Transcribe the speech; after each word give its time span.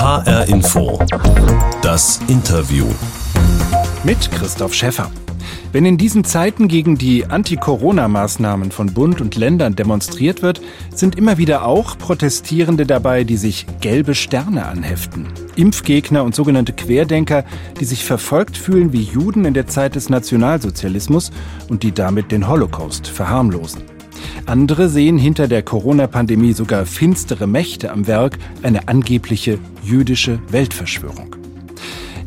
HR 0.00 0.48
Info. 0.48 0.98
Das 1.82 2.20
Interview. 2.26 2.86
Mit 4.02 4.30
Christoph 4.30 4.72
Schäffer. 4.72 5.10
Wenn 5.72 5.84
in 5.84 5.98
diesen 5.98 6.24
Zeiten 6.24 6.68
gegen 6.68 6.96
die 6.96 7.26
Anti-Corona-Maßnahmen 7.26 8.70
von 8.70 8.94
Bund 8.94 9.20
und 9.20 9.36
Ländern 9.36 9.76
demonstriert 9.76 10.40
wird, 10.40 10.62
sind 10.94 11.16
immer 11.18 11.36
wieder 11.36 11.66
auch 11.66 11.98
Protestierende 11.98 12.86
dabei, 12.86 13.24
die 13.24 13.36
sich 13.36 13.66
gelbe 13.82 14.14
Sterne 14.14 14.64
anheften. 14.64 15.26
Impfgegner 15.56 16.24
und 16.24 16.34
sogenannte 16.34 16.72
Querdenker, 16.72 17.44
die 17.78 17.84
sich 17.84 18.06
verfolgt 18.06 18.56
fühlen 18.56 18.94
wie 18.94 19.02
Juden 19.02 19.44
in 19.44 19.52
der 19.52 19.66
Zeit 19.66 19.96
des 19.96 20.08
Nationalsozialismus 20.08 21.30
und 21.68 21.82
die 21.82 21.92
damit 21.92 22.32
den 22.32 22.48
Holocaust 22.48 23.06
verharmlosen. 23.06 23.89
Andere 24.46 24.88
sehen 24.88 25.18
hinter 25.18 25.48
der 25.48 25.62
Corona-Pandemie 25.62 26.52
sogar 26.52 26.86
finstere 26.86 27.46
Mächte 27.46 27.90
am 27.90 28.06
Werk, 28.06 28.38
eine 28.62 28.88
angebliche 28.88 29.58
jüdische 29.82 30.40
Weltverschwörung. 30.50 31.36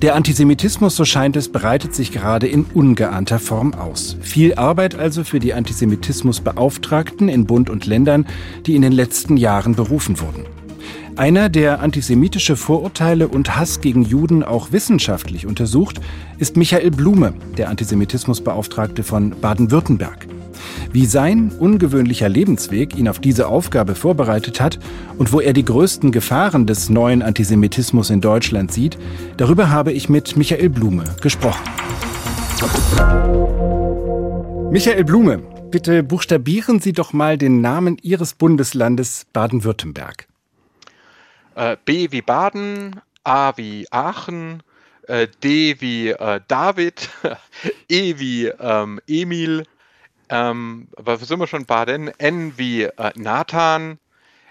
Der 0.03 0.15
Antisemitismus, 0.15 0.97
so 0.97 1.05
scheint 1.05 1.37
es, 1.37 1.49
breitet 1.49 1.95
sich 1.95 2.11
gerade 2.11 2.45
in 2.45 2.65
ungeahnter 2.73 3.39
Form 3.39 3.73
aus. 3.73 4.17
Viel 4.19 4.55
Arbeit 4.55 4.95
also 4.95 5.23
für 5.23 5.39
die 5.39 5.53
Antisemitismusbeauftragten 5.53 7.29
in 7.29 7.45
Bund 7.45 7.69
und 7.69 7.85
Ländern, 7.85 8.25
die 8.65 8.75
in 8.75 8.81
den 8.81 8.91
letzten 8.91 9.37
Jahren 9.37 9.75
berufen 9.75 10.19
wurden. 10.19 10.45
Einer, 11.15 11.47
der 11.47 11.79
antisemitische 11.79 12.57
Vorurteile 12.57 13.29
und 13.29 13.55
Hass 13.55 13.79
gegen 13.79 14.03
Juden 14.03 14.43
auch 14.43 14.71
wissenschaftlich 14.73 15.45
untersucht, 15.45 16.01
ist 16.37 16.57
Michael 16.57 16.91
Blume, 16.91 17.33
der 17.55 17.69
Antisemitismusbeauftragte 17.69 19.03
von 19.03 19.29
Baden-Württemberg. 19.39 20.27
Wie 20.91 21.05
sein 21.05 21.51
ungewöhnlicher 21.57 22.29
Lebensweg 22.29 22.95
ihn 22.97 23.07
auf 23.07 23.19
diese 23.19 23.47
Aufgabe 23.47 23.95
vorbereitet 23.95 24.61
hat 24.61 24.79
und 25.17 25.31
wo 25.31 25.39
er 25.39 25.53
die 25.53 25.65
größten 25.65 26.11
Gefahren 26.11 26.65
des 26.67 26.89
neuen 26.89 27.21
Antisemitismus 27.21 28.09
in 28.09 28.21
Deutschland 28.21 28.71
sieht, 28.71 28.97
darüber 29.37 29.69
habe 29.69 29.91
ich 29.91 30.09
mit 30.09 30.35
Michael 30.37 30.69
Blume 30.69 31.03
gesprochen. 31.21 31.63
Michael 34.71 35.03
Blume, 35.03 35.37
bitte 35.69 36.03
buchstabieren 36.03 36.79
Sie 36.79 36.93
doch 36.93 37.13
mal 37.13 37.37
den 37.37 37.61
Namen 37.61 37.97
Ihres 38.01 38.33
Bundeslandes 38.33 39.25
Baden-Württemberg. 39.33 40.27
Äh, 41.55 41.77
B 41.85 42.07
wie 42.11 42.21
Baden, 42.21 43.01
A 43.23 43.53
wie 43.55 43.85
Aachen, 43.91 44.63
äh, 45.07 45.27
D 45.43 45.75
wie 45.79 46.09
äh, 46.09 46.39
David, 46.47 47.09
E 47.89 48.17
wie 48.17 48.47
ähm, 48.47 48.99
Emil, 49.07 49.65
ähm, 50.33 50.87
was 50.97 51.21
sind 51.21 51.39
wir 51.39 51.45
schon? 51.45 51.65
Baden. 51.65 52.07
N 52.17 52.57
wie 52.57 52.83
äh, 52.83 53.11
Nathan. 53.15 53.99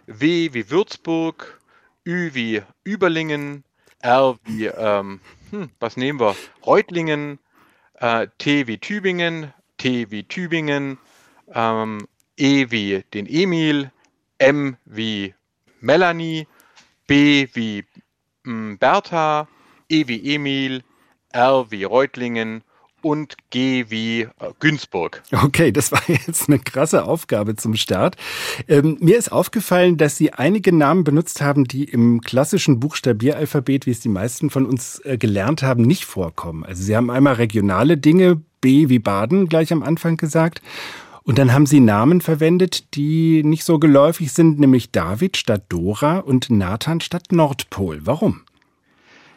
W 0.06 0.50
wie 0.52 0.70
Würzburg. 0.70 1.60
Ü 2.06 2.30
wie 2.34 2.62
Überlingen. 2.84 3.64
R 4.00 4.38
wie, 4.44 4.66
ähm, 4.66 5.20
hm, 5.50 5.70
was 5.80 5.96
nehmen 5.96 6.20
wir? 6.20 6.36
Reutlingen. 6.64 7.40
Äh, 7.94 8.28
T 8.38 8.68
wie 8.68 8.78
Tübingen. 8.78 9.52
T 9.76 10.08
wie 10.12 10.22
Tübingen. 10.22 10.98
Ähm, 11.52 12.06
E 12.36 12.70
wie 12.70 13.04
den 13.12 13.26
Emil. 13.26 13.90
M 14.38 14.76
wie 14.84 15.34
Melanie. 15.80 16.46
B 17.08 17.48
wie 17.54 17.84
mh, 18.44 18.52
hm, 18.52 18.78
Bertha. 18.78 19.48
E 19.88 20.06
wie 20.06 20.32
Emil. 20.32 20.84
R 21.32 21.72
wie 21.72 21.82
Reutlingen 21.82 22.62
und 23.02 23.36
G 23.50 23.86
wie 23.88 24.22
äh, 24.22 24.28
Günzburg. 24.60 25.22
Okay, 25.32 25.72
das 25.72 25.92
war 25.92 26.02
jetzt 26.08 26.48
eine 26.48 26.58
krasse 26.58 27.04
Aufgabe 27.04 27.56
zum 27.56 27.74
Start. 27.76 28.16
Ähm, 28.68 28.96
mir 29.00 29.18
ist 29.18 29.32
aufgefallen, 29.32 29.96
dass 29.96 30.16
Sie 30.16 30.32
einige 30.32 30.74
Namen 30.74 31.04
benutzt 31.04 31.40
haben, 31.40 31.64
die 31.64 31.84
im 31.84 32.20
klassischen 32.20 32.80
Buchstabieralphabet, 32.80 33.86
wie 33.86 33.90
es 33.90 34.00
die 34.00 34.08
meisten 34.08 34.50
von 34.50 34.66
uns 34.66 35.00
äh, 35.04 35.18
gelernt 35.18 35.62
haben, 35.62 35.82
nicht 35.82 36.04
vorkommen. 36.04 36.64
Also 36.64 36.82
Sie 36.82 36.96
haben 36.96 37.10
einmal 37.10 37.34
regionale 37.34 37.96
Dinge, 37.98 38.40
B 38.60 38.88
wie 38.88 38.98
Baden 38.98 39.48
gleich 39.48 39.72
am 39.72 39.82
Anfang 39.82 40.16
gesagt. 40.16 40.62
Und 41.24 41.38
dann 41.38 41.52
haben 41.52 41.66
Sie 41.66 41.80
Namen 41.80 42.20
verwendet, 42.20 42.94
die 42.94 43.44
nicht 43.44 43.64
so 43.64 43.78
geläufig 43.78 44.32
sind, 44.32 44.58
nämlich 44.58 44.90
David 44.90 45.36
statt 45.36 45.64
Dora 45.68 46.18
und 46.18 46.50
Nathan 46.50 47.00
statt 47.00 47.26
Nordpol. 47.30 48.00
Warum? 48.04 48.40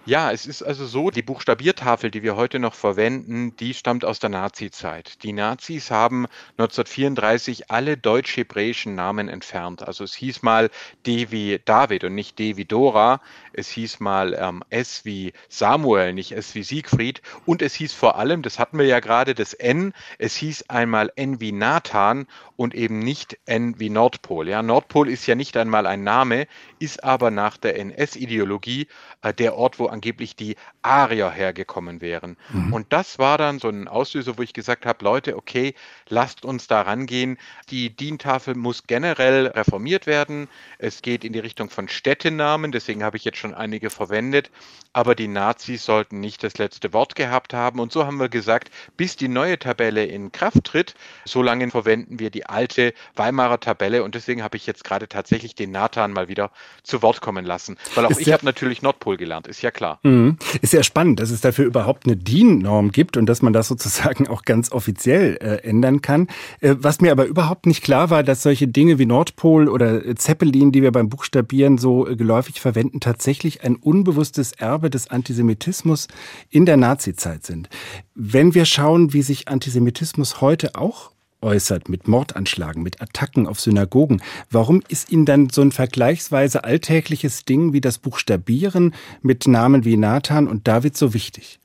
Ja, 0.07 0.31
es 0.31 0.45
ist 0.45 0.61
also 0.61 0.85
so, 0.85 1.09
die 1.09 1.23
Buchstabiertafel, 1.23 2.11
die 2.11 2.21
wir 2.21 2.35
heute 2.35 2.59
noch 2.59 2.75
verwenden, 2.75 3.55
die 3.55 3.73
stammt 3.73 4.05
aus 4.05 4.19
der 4.19 4.29
Nazizeit. 4.29 5.23
Die 5.23 5.33
Nazis 5.33 5.89
haben 5.89 6.27
1934 6.59 7.71
alle 7.71 7.97
deutsch-hebräischen 7.97 8.93
Namen 8.93 9.29
entfernt. 9.29 9.81
Also 9.81 10.03
es 10.03 10.13
hieß 10.13 10.43
mal 10.43 10.69
D 11.07 11.31
wie 11.31 11.59
David 11.65 12.03
und 12.03 12.13
nicht 12.13 12.37
D 12.37 12.55
wie 12.55 12.65
Dora. 12.65 13.19
Es 13.51 13.67
hieß 13.69 13.99
mal 13.99 14.35
ähm, 14.39 14.63
S 14.69 15.05
wie 15.05 15.33
Samuel, 15.49 16.13
nicht 16.13 16.33
S 16.33 16.53
wie 16.53 16.61
Siegfried. 16.61 17.23
Und 17.47 17.63
es 17.63 17.73
hieß 17.73 17.91
vor 17.93 18.19
allem, 18.19 18.43
das 18.43 18.59
hatten 18.59 18.77
wir 18.77 18.85
ja 18.85 18.99
gerade, 18.99 19.33
das 19.33 19.53
N, 19.53 19.91
es 20.19 20.35
hieß 20.35 20.69
einmal 20.69 21.11
N 21.15 21.41
wie 21.41 21.51
Nathan 21.51 22.27
und 22.57 22.75
eben 22.75 22.99
nicht 22.99 23.39
N 23.47 23.79
wie 23.79 23.89
Nordpol. 23.89 24.47
Ja, 24.49 24.61
Nordpol 24.61 25.09
ist 25.09 25.25
ja 25.25 25.33
nicht 25.33 25.57
einmal 25.57 25.87
ein 25.87 26.03
Name, 26.03 26.45
ist 26.77 27.03
aber 27.03 27.31
nach 27.31 27.57
der 27.57 27.79
NS-Ideologie 27.79 28.85
äh, 29.23 29.33
der 29.33 29.55
Ort, 29.55 29.79
wo 29.79 29.94
angeblich 29.95 30.35
die 30.35 30.55
Arier 30.81 31.31
hergekommen 31.31 32.01
wären. 32.01 32.37
Mhm. 32.51 32.73
Und 32.73 32.93
das 32.93 33.17
war 33.17 33.37
dann 33.37 33.59
so 33.59 33.69
ein 33.69 33.87
Auslöser, 33.87 34.37
wo 34.37 34.41
ich 34.41 34.53
gesagt 34.53 34.85
habe, 34.85 35.03
Leute, 35.03 35.35
okay, 35.37 35.73
lasst 36.09 36.45
uns 36.45 36.67
da 36.67 36.81
rangehen. 36.81 37.37
Die 37.69 37.95
DIN-Tafel 37.95 38.55
muss 38.55 38.83
generell 38.85 39.47
reformiert 39.47 40.05
werden. 40.05 40.47
Es 40.77 41.01
geht 41.01 41.23
in 41.23 41.33
die 41.33 41.39
Richtung 41.39 41.69
von 41.69 41.87
Städtenamen, 41.87 42.71
deswegen 42.71 43.03
habe 43.03 43.17
ich 43.17 43.25
jetzt 43.25 43.37
schon 43.37 43.53
einige 43.53 43.89
verwendet. 43.89 44.51
Aber 44.93 45.15
die 45.15 45.27
Nazis 45.27 45.85
sollten 45.85 46.19
nicht 46.19 46.43
das 46.43 46.57
letzte 46.57 46.93
Wort 46.93 47.15
gehabt 47.15 47.53
haben. 47.53 47.79
Und 47.79 47.91
so 47.91 48.05
haben 48.05 48.19
wir 48.19 48.29
gesagt, 48.29 48.69
bis 48.97 49.15
die 49.15 49.27
neue 49.27 49.57
Tabelle 49.59 50.05
in 50.05 50.31
Kraft 50.31 50.63
tritt, 50.65 50.95
solange 51.25 51.69
verwenden 51.71 52.19
wir 52.19 52.29
die 52.29 52.45
alte 52.45 52.93
Weimarer 53.15 53.59
Tabelle. 53.59 54.03
Und 54.03 54.15
deswegen 54.15 54.43
habe 54.43 54.57
ich 54.57 54.65
jetzt 54.65 54.83
gerade 54.83 55.07
tatsächlich 55.07 55.55
den 55.55 55.71
Nathan 55.71 56.11
mal 56.11 56.27
wieder 56.27 56.51
zu 56.83 57.01
Wort 57.01 57.21
kommen 57.21 57.45
lassen. 57.45 57.77
Weil 57.95 58.05
auch 58.05 58.11
ist 58.11 58.21
ich 58.21 58.33
habe 58.33 58.45
natürlich 58.45 58.81
Nordpol 58.81 59.17
gelernt, 59.17 59.47
ist 59.47 59.61
ja 59.61 59.71
klar. 59.71 59.84
Mhm. 60.03 60.37
Ist 60.61 60.73
ja 60.73 60.83
spannend, 60.83 61.19
dass 61.19 61.29
es 61.29 61.41
dafür 61.41 61.65
überhaupt 61.65 62.05
eine 62.05 62.17
DIN-Norm 62.17 62.91
gibt 62.91 63.17
und 63.17 63.25
dass 63.25 63.41
man 63.41 63.53
das 63.53 63.67
sozusagen 63.67 64.27
auch 64.27 64.43
ganz 64.43 64.71
offiziell 64.71 65.37
äh, 65.41 65.67
ändern 65.67 66.01
kann. 66.01 66.27
Äh, 66.61 66.75
was 66.79 67.01
mir 67.01 67.11
aber 67.11 67.25
überhaupt 67.25 67.65
nicht 67.65 67.83
klar 67.83 68.09
war, 68.09 68.23
dass 68.23 68.43
solche 68.43 68.67
Dinge 68.67 68.99
wie 68.99 69.05
Nordpol 69.05 69.67
oder 69.67 70.15
Zeppelin, 70.15 70.71
die 70.71 70.81
wir 70.81 70.91
beim 70.91 71.09
Buchstabieren 71.09 71.77
so 71.77 72.07
äh, 72.07 72.15
geläufig 72.15 72.61
verwenden, 72.61 72.99
tatsächlich 72.99 73.63
ein 73.63 73.75
unbewusstes 73.75 74.51
Erbe 74.53 74.89
des 74.89 75.09
Antisemitismus 75.09 76.07
in 76.49 76.65
der 76.65 76.77
Nazizeit 76.77 77.45
sind. 77.45 77.69
Wenn 78.13 78.53
wir 78.53 78.65
schauen, 78.65 79.13
wie 79.13 79.21
sich 79.21 79.47
Antisemitismus 79.47 80.41
heute 80.41 80.75
auch 80.75 81.14
äußert 81.45 81.87
mit 81.87 82.07
Mordanschlagen, 82.07 82.81
mit 82.81 83.01
Attacken 83.01 83.47
auf 83.47 83.61
Synagogen, 83.61 84.21
warum 84.49 84.81
ist 84.89 85.11
Ihnen 85.11 85.25
dann 85.25 85.49
so 85.49 85.61
ein 85.61 85.71
vergleichsweise 85.71 86.63
alltägliches 86.63 87.45
Ding 87.45 87.71
wie 87.71 87.81
das 87.81 87.99
Buchstabieren 87.99 88.93
mit 89.21 89.47
Namen 89.47 89.85
wie 89.85 89.95
Nathan 89.95 90.47
und 90.47 90.67
David 90.67 90.97
so 90.97 91.13
wichtig? 91.13 91.59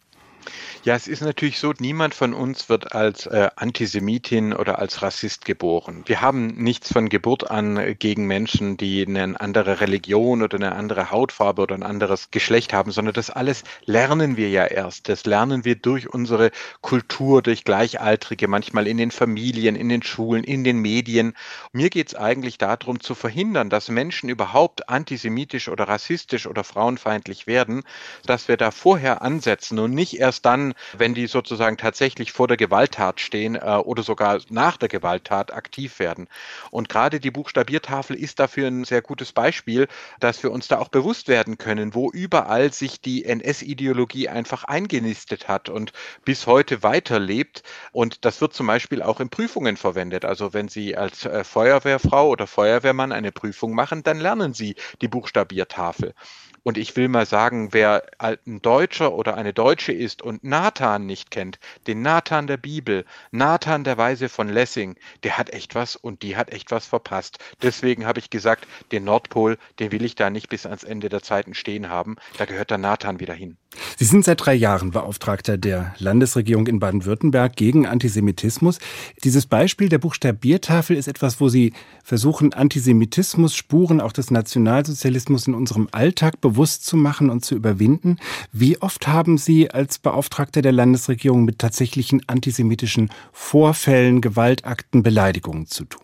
Ja, 0.83 0.95
es 0.95 1.09
ist 1.09 1.21
natürlich 1.21 1.59
so, 1.59 1.75
niemand 1.79 2.15
von 2.15 2.33
uns 2.33 2.71
wird 2.71 2.95
als 2.95 3.27
äh, 3.27 3.51
Antisemitin 3.55 4.55
oder 4.55 4.79
als 4.79 5.03
Rassist 5.03 5.45
geboren. 5.45 6.05
Wir 6.07 6.23
haben 6.23 6.47
nichts 6.47 6.91
von 6.91 7.11
Geburt 7.11 7.51
an 7.51 7.97
gegen 7.99 8.27
Menschen, 8.27 8.79
die 8.79 9.07
eine 9.07 9.39
andere 9.39 9.83
Religion 9.83 10.41
oder 10.41 10.57
eine 10.57 10.75
andere 10.75 11.11
Hautfarbe 11.11 11.61
oder 11.61 11.75
ein 11.75 11.83
anderes 11.83 12.31
Geschlecht 12.31 12.73
haben, 12.73 12.93
sondern 12.93 13.13
das 13.13 13.29
alles 13.29 13.63
lernen 13.85 14.39
wir 14.39 14.49
ja 14.49 14.65
erst. 14.65 15.11
Das 15.11 15.27
lernen 15.27 15.67
wir 15.67 15.77
durch 15.77 16.09
unsere 16.09 16.51
Kultur, 16.81 17.43
durch 17.43 17.65
Gleichaltrige, 17.65 18.49
manchmal 18.49 18.87
in 18.87 18.97
den 18.97 19.11
Familien, 19.11 19.77
in 19.77 19.91
den 19.91 20.03
Schulen, 20.03 20.45
in 20.45 20.65
den 20.65 20.79
Medien. 20.79 21.35
Mir 21.73 21.91
geht 21.91 22.09
es 22.09 22.15
eigentlich 22.15 22.57
darum 22.57 23.01
zu 23.01 23.15
verhindern, 23.15 23.69
dass 23.69 23.91
Menschen 23.91 24.31
überhaupt 24.31 24.89
antisemitisch 24.89 25.69
oder 25.69 25.89
rassistisch 25.89 26.47
oder 26.47 26.65
frauenfeindlich 26.65 27.47
werden, 27.47 27.83
dass 28.25 28.49
wir 28.49 28.57
da 28.57 28.71
vorher 28.71 29.21
ansetzen 29.21 29.79
und 29.79 29.93
nicht 29.93 30.19
erst 30.19 30.47
dann, 30.47 30.70
wenn 30.97 31.15
die 31.15 31.27
sozusagen 31.27 31.77
tatsächlich 31.77 32.33
vor 32.33 32.49
der 32.49 32.57
Gewalttat 32.57 33.21
stehen 33.21 33.55
äh, 33.55 33.59
oder 33.59 34.03
sogar 34.03 34.41
nach 34.49 34.77
der 34.77 34.89
Gewalttat 34.89 35.53
aktiv 35.53 35.99
werden. 35.99 36.29
Und 36.71 36.89
gerade 36.89 37.21
die 37.21 37.31
Buchstabiertafel 37.31 38.17
ist 38.17 38.39
dafür 38.39 38.69
ein 38.69 38.85
sehr 38.85 39.03
gutes 39.03 39.33
Beispiel, 39.33 39.89
dass 40.21 40.43
wir 40.43 40.53
uns 40.53 40.69
da 40.69 40.79
auch 40.79 40.89
bewusst 40.89 41.29
werden 41.29 41.59
können, 41.59 41.95
wo 41.95 42.11
überall 42.11 42.73
sich 42.73 43.01
die 43.01 43.25
NS-Ideologie 43.25 44.29
einfach 44.29 44.65
eingenistet 44.65 45.49
hat 45.49 45.69
und 45.69 45.93
bis 46.25 46.47
heute 46.47 46.83
weiterlebt. 46.83 47.63
Und 47.93 48.25
das 48.25 48.41
wird 48.41 48.55
zum 48.55 48.67
Beispiel 48.67 49.03
auch 49.03 49.21
in 49.21 49.31
Prüfungen 49.31 49.77
verwendet. 49.77 50.25
Also 50.25 50.53
wenn 50.53 50.69
Sie 50.69 50.97
als 50.97 51.25
äh, 51.25 51.45
Feuerwehrfrau 51.45 52.29
oder 52.29 52.47
Feuerwehrmann 52.47 53.13
eine 53.13 53.33
Prüfung 53.33 53.75
machen, 53.75 54.03
dann 54.03 54.19
lernen 54.19 54.55
Sie 54.55 54.77
die 55.01 55.09
Buchstabiertafel. 55.09 56.15
Und 56.63 56.77
ich 56.77 56.97
will 56.97 57.09
mal 57.09 57.27
sagen, 57.27 57.69
wer 57.73 58.03
ein 58.19 58.61
Deutscher 58.61 59.13
oder 59.13 59.37
eine 59.37 59.53
Deutsche 59.53 59.93
ist 59.93 60.23
und 60.23 60.45
Nathan 60.45 61.07
nicht 61.07 61.31
kennt, 61.31 61.59
den 61.87 62.03
Nathan 62.03 62.47
der 62.47 62.59
Bibel, 62.59 63.05
Nathan 63.31 63.85
der 63.85 63.97
Weise 63.97 64.29
von 64.29 64.49
Lessing, 64.49 64.97
der 65.23 65.39
hat 65.39 65.51
echt 65.51 65.75
was 65.75 65.97
und 65.97 66.23
die 66.23 66.37
hat 66.37 66.53
echt 66.53 66.71
was 66.71 66.87
verpasst. 66.87 67.39
Deswegen 67.63 68.07
habe 68.07 68.19
ich 68.19 68.31
gesagt, 68.31 68.67
den 68.93 69.05
Nordpol, 69.05 69.57
den 69.79 69.91
will 69.93 70.05
ich 70.05 70.15
da 70.15 70.29
nicht 70.29 70.49
bis 70.49 70.67
ans 70.67 70.85
Ende 70.85 71.09
der 71.09 71.23
Zeiten 71.23 71.55
stehen 71.55 71.89
haben. 71.89 72.17
Da 72.37 72.45
gehört 72.45 72.71
der 72.71 72.79
Nathan 72.79 73.21
wieder 73.21 73.35
hin. 73.35 73.57
Sie 73.97 74.05
sind 74.05 74.25
seit 74.25 74.45
drei 74.45 74.55
Jahren 74.55 74.91
Beauftragter 74.91 75.57
der 75.57 75.95
Landesregierung 75.99 76.67
in 76.67 76.81
Baden-Württemberg 76.81 77.55
gegen 77.55 77.87
Antisemitismus. 77.87 78.81
Dieses 79.23 79.47
Beispiel 79.47 79.89
der 79.89 79.99
Buchstabiertafel 79.99 80.97
ist 80.97 81.07
etwas, 81.07 81.41
wo 81.41 81.49
Sie 81.49 81.73
versuchen, 82.03 82.53
Antisemitismus, 82.53 83.55
Spuren 83.55 84.01
auch 84.01 84.13
des 84.13 84.31
Nationalsozialismus 84.33 85.47
in 85.47 85.55
unserem 85.55 85.89
Alltag 85.93 86.41
bewusst 86.41 86.50
zu 86.81 86.97
machen 86.97 87.31
und 87.31 87.45
zu 87.45 87.55
überwinden. 87.55 88.19
Wie 88.53 88.81
oft 88.81 89.09
haben 89.09 89.39
Sie 89.39 89.71
als 89.71 89.99
Beauftragter 89.99 90.63
der 90.63 90.73
Landesregierung 90.73 91.45
mit 91.45 91.59
tatsächlichen 91.59 92.23
antisemitischen 92.29 93.11
Vorfällen, 93.33 94.21
Gewaltakten, 94.21 95.03
Beleidigungen 95.03 95.67
zu 95.67 95.85
tun? 95.85 96.03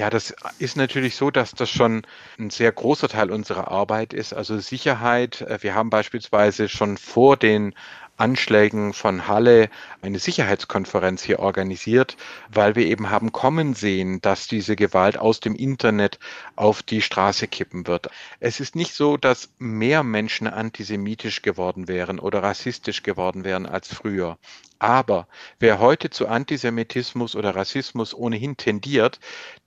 Ja, 0.00 0.08
das 0.08 0.34
ist 0.58 0.76
natürlich 0.76 1.16
so, 1.16 1.30
dass 1.30 1.50
das 1.50 1.68
schon 1.68 2.02
ein 2.38 2.50
sehr 2.50 2.72
großer 2.72 3.08
Teil 3.08 3.30
unserer 3.30 3.70
Arbeit 3.70 4.14
ist. 4.14 4.32
Also 4.32 4.58
Sicherheit. 4.58 5.42
Äh, 5.42 5.58
wir 5.62 5.74
haben 5.74 5.90
beispielsweise 5.90 6.68
schon 6.68 6.96
vor 6.96 7.36
den 7.36 7.74
Anschlägen 8.20 8.92
von 8.92 9.26
Halle 9.26 9.70
eine 10.02 10.18
Sicherheitskonferenz 10.18 11.22
hier 11.22 11.38
organisiert, 11.40 12.16
weil 12.52 12.76
wir 12.76 12.86
eben 12.86 13.10
haben 13.10 13.32
kommen 13.32 13.74
sehen, 13.74 14.20
dass 14.20 14.46
diese 14.46 14.76
Gewalt 14.76 15.18
aus 15.18 15.40
dem 15.40 15.54
Internet 15.54 16.18
auf 16.56 16.82
die 16.82 17.02
Straße 17.02 17.48
kippen 17.48 17.86
wird. 17.86 18.08
Es 18.38 18.60
ist 18.60 18.76
nicht 18.76 18.94
so, 18.94 19.16
dass 19.16 19.50
mehr 19.58 20.02
Menschen 20.02 20.46
antisemitisch 20.46 21.42
geworden 21.42 21.88
wären 21.88 22.18
oder 22.18 22.42
rassistisch 22.42 23.02
geworden 23.02 23.44
wären 23.44 23.66
als 23.66 23.92
früher. 23.92 24.38
Aber 24.80 25.28
wer 25.58 25.78
heute 25.78 26.08
zu 26.08 26.26
Antisemitismus 26.26 27.36
oder 27.36 27.54
Rassismus 27.54 28.14
ohnehin 28.14 28.56
tendiert, 28.56 29.20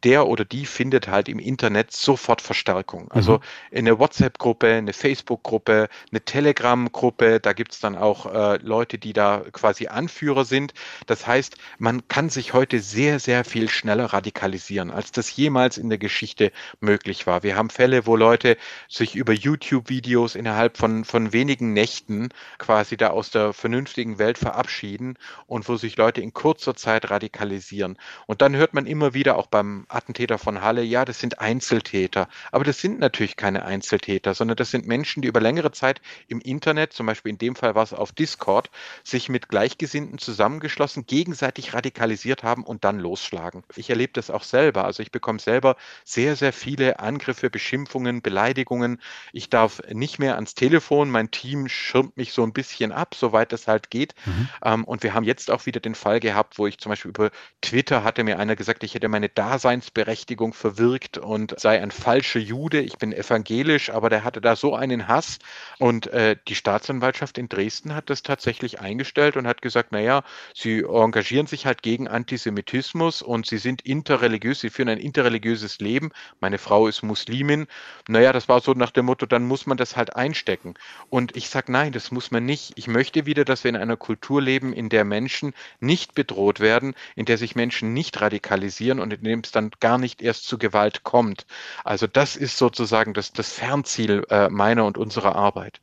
der 0.04 0.28
oder 0.28 0.44
die 0.44 0.66
findet 0.66 1.08
halt 1.08 1.30
im 1.30 1.38
Internet 1.38 1.94
sofort 1.94 2.42
Verstärkung. 2.42 3.12
Also 3.12 3.34
mhm. 3.34 3.78
eine 3.78 4.00
WhatsApp-Gruppe, 4.00 4.74
eine 4.74 4.92
Facebook-Gruppe, 4.92 5.88
eine 6.12 6.26
Telegram-Gruppe, 6.26 7.40
da 7.40 7.54
gibt's 7.54 7.80
dann 7.80 7.96
auch 7.96 8.26
äh, 8.26 8.58
Leute, 8.64 8.98
die 8.98 9.14
da 9.14 9.44
quasi 9.52 9.86
Anführer 9.86 10.46
sind. 10.46 10.74
Das 11.06 11.28
heißt, 11.28 11.58
man 11.78 12.08
kann 12.08 12.30
sich 12.30 12.54
heute 12.54 12.80
sehr, 12.80 13.20
sehr 13.20 13.46
viel 13.46 13.70
schneller 13.70 14.06
radikalisieren, 14.06 14.90
als 14.90 15.12
das 15.12 15.34
jemals 15.36 15.78
in 15.78 15.90
der 15.90 16.00
Geschichte 16.00 16.52
möglich 16.80 17.28
war. 17.28 17.44
Wir 17.44 17.56
haben 17.56 17.70
Fälle, 17.70 18.08
wo 18.08 18.16
Leute 18.16 18.58
sich 18.90 19.16
über 19.16 19.32
YouTube-Videos 19.32 20.34
innerhalb 20.34 20.76
von, 20.76 21.06
von 21.06 21.34
wenigen 21.34 21.74
Nächten 21.74 22.30
quasi 22.58 22.98
da 22.98 23.12
aus 23.12 23.30
der 23.30 23.54
vernünftigen 23.54 24.18
Welt 24.18 24.40
verabschieden 24.40 25.03
reden 25.04 25.18
und 25.48 25.68
wo 25.68 25.76
sich 25.76 25.98
Leute 25.98 26.22
in 26.22 26.34
kurzer 26.34 26.76
Zeit 26.76 27.10
radikalisieren. 27.10 27.98
Und 28.28 28.42
dann 28.42 28.56
hört 28.56 28.74
man 28.74 28.86
immer 28.86 29.14
wieder 29.14 29.38
auch 29.38 29.48
beim 29.48 29.86
Attentäter 29.90 30.38
von 30.38 30.62
Halle, 30.62 30.84
ja, 30.84 31.06
das 31.06 31.20
sind 31.20 31.40
Einzeltäter. 31.40 32.28
Aber 32.52 32.64
das 32.64 32.80
sind 32.80 33.00
natürlich 33.00 33.36
keine 33.36 33.66
Einzeltäter, 33.66 34.34
sondern 34.34 34.58
das 34.58 34.72
sind 34.72 34.88
Menschen, 34.88 35.22
die 35.22 35.28
über 35.28 35.42
längere 35.42 35.72
Zeit 35.72 36.02
im 36.28 36.40
Internet, 36.40 36.94
zum 36.94 37.06
Beispiel 37.06 37.32
in 37.32 37.38
dem 37.38 37.56
Fall 37.56 37.76
war 37.76 37.84
es 37.84 37.94
auf 37.94 38.12
Discord, 38.12 38.70
sich 39.04 39.30
mit 39.30 39.50
Gleichgesinnten 39.50 40.18
zusammengeschlossen, 40.18 41.06
gegenseitig 41.06 41.74
radikalisiert 41.74 42.44
haben 42.44 42.64
und 42.64 42.84
dann 42.84 43.00
losschlagen. 43.00 43.64
Ich 43.76 43.90
erlebe 43.90 44.14
das 44.14 44.30
auch 44.30 44.44
selber. 44.44 44.86
Also 44.86 45.04
ich 45.04 45.12
bekomme 45.12 45.40
selber 45.40 45.76
sehr, 46.04 46.36
sehr 46.36 46.54
viele 46.54 47.00
Angriffe, 47.00 47.50
Beschimpfungen, 47.50 48.22
Beleidigungen. 48.22 49.02
Ich 49.32 49.50
darf 49.50 49.82
nicht 49.92 50.20
mehr 50.20 50.36
ans 50.36 50.56
Telefon. 50.56 51.10
Mein 51.10 51.32
Team 51.32 51.68
schirmt 51.68 52.18
mich 52.18 52.34
so 52.34 52.44
ein 52.44 52.54
bisschen 52.54 52.92
ab, 52.92 53.16
soweit 53.16 53.54
es 53.54 53.68
halt 53.68 53.90
geht. 53.90 54.14
Mhm. 54.26 54.50
Ähm, 54.64 54.84
und 54.94 55.02
wir 55.02 55.16
haben 55.16 55.24
jetzt 55.24 55.50
auch 55.50 55.66
wieder 55.66 55.80
den 55.80 55.96
Fall 55.96 56.20
gehabt, 56.20 56.60
wo 56.60 56.68
ich 56.68 56.78
zum 56.78 56.92
Beispiel 56.92 57.10
über 57.10 57.32
Twitter 57.62 58.04
hatte 58.04 58.24
mir 58.24 58.38
einer 58.38 58.56
gesagt, 58.56 58.84
ich 58.84 58.94
hätte 58.94 59.10
meine 59.10 59.28
Daseinsberechtigung 59.28 60.54
verwirkt 60.54 61.18
und 61.18 61.60
sei 61.60 61.82
ein 61.82 61.90
falscher 61.90 62.40
Jude. 62.40 62.80
Ich 62.80 63.00
bin 63.00 63.12
evangelisch, 63.12 63.90
aber 63.90 64.12
der 64.12 64.24
hatte 64.24 64.40
da 64.40 64.56
so 64.56 64.76
einen 64.76 65.08
Hass. 65.08 65.40
Und 65.80 66.06
äh, 66.14 66.36
die 66.48 66.54
Staatsanwaltschaft 66.54 67.40
in 67.40 67.50
Dresden 67.50 67.96
hat 67.96 68.12
das 68.12 68.22
tatsächlich 68.22 68.82
eingestellt 68.82 69.36
und 69.36 69.48
hat 69.48 69.64
gesagt, 69.64 69.94
naja, 69.94 70.22
sie 70.54 70.84
engagieren 70.84 71.48
sich 71.48 71.66
halt 71.66 71.82
gegen 71.82 72.08
Antisemitismus 72.08 73.24
und 73.24 73.48
sie 73.48 73.58
sind 73.58 73.82
interreligiös, 73.82 74.60
sie 74.60 74.70
führen 74.70 74.90
ein 74.90 75.00
interreligiöses 75.00 75.80
Leben. 75.80 76.12
Meine 76.40 76.60
Frau 76.60 76.88
ist 76.88 77.02
Muslimin. 77.02 77.66
Naja, 78.08 78.32
das 78.32 78.48
war 78.48 78.62
so 78.62 78.74
nach 78.74 78.92
dem 78.92 79.08
Motto, 79.08 79.26
dann 79.26 79.48
muss 79.48 79.66
man 79.66 79.78
das 79.78 79.98
halt 79.98 80.16
einstecken. 80.16 80.76
Und 81.10 81.36
ich 81.36 81.50
sage, 81.50 81.72
nein, 81.72 81.94
das 81.94 82.12
muss 82.12 82.30
man 82.30 82.46
nicht. 82.46 82.74
Ich 82.76 82.88
möchte 82.88 83.26
wieder, 83.26 83.44
dass 83.44 83.64
wir 83.64 83.70
in 83.70 83.76
einer 83.76 83.98
Kultur 83.98 84.40
leben, 84.40 84.72
in 84.84 84.90
der 84.90 85.06
Menschen 85.06 85.54
nicht 85.80 86.14
bedroht 86.14 86.60
werden, 86.60 86.94
in 87.16 87.26
der 87.26 87.38
sich 87.38 87.56
Menschen 87.56 87.94
nicht 87.94 88.20
radikalisieren 88.20 89.00
und 89.00 89.14
in 89.14 89.24
dem 89.24 89.40
es 89.40 89.52
dann 89.52 89.72
gar 89.80 89.98
nicht 89.98 90.22
erst 90.22 90.46
zu 90.46 90.58
Gewalt 90.58 91.04
kommt. 91.04 91.46
Also 91.86 92.06
das 92.06 92.36
ist 92.36 92.58
sozusagen 92.58 93.14
das, 93.14 93.32
das 93.32 93.54
Fernziel 93.54 94.26
äh, 94.30 94.50
meiner 94.50 94.86
und 94.86 94.98
unserer 94.98 95.36
Arbeit. 95.36 95.80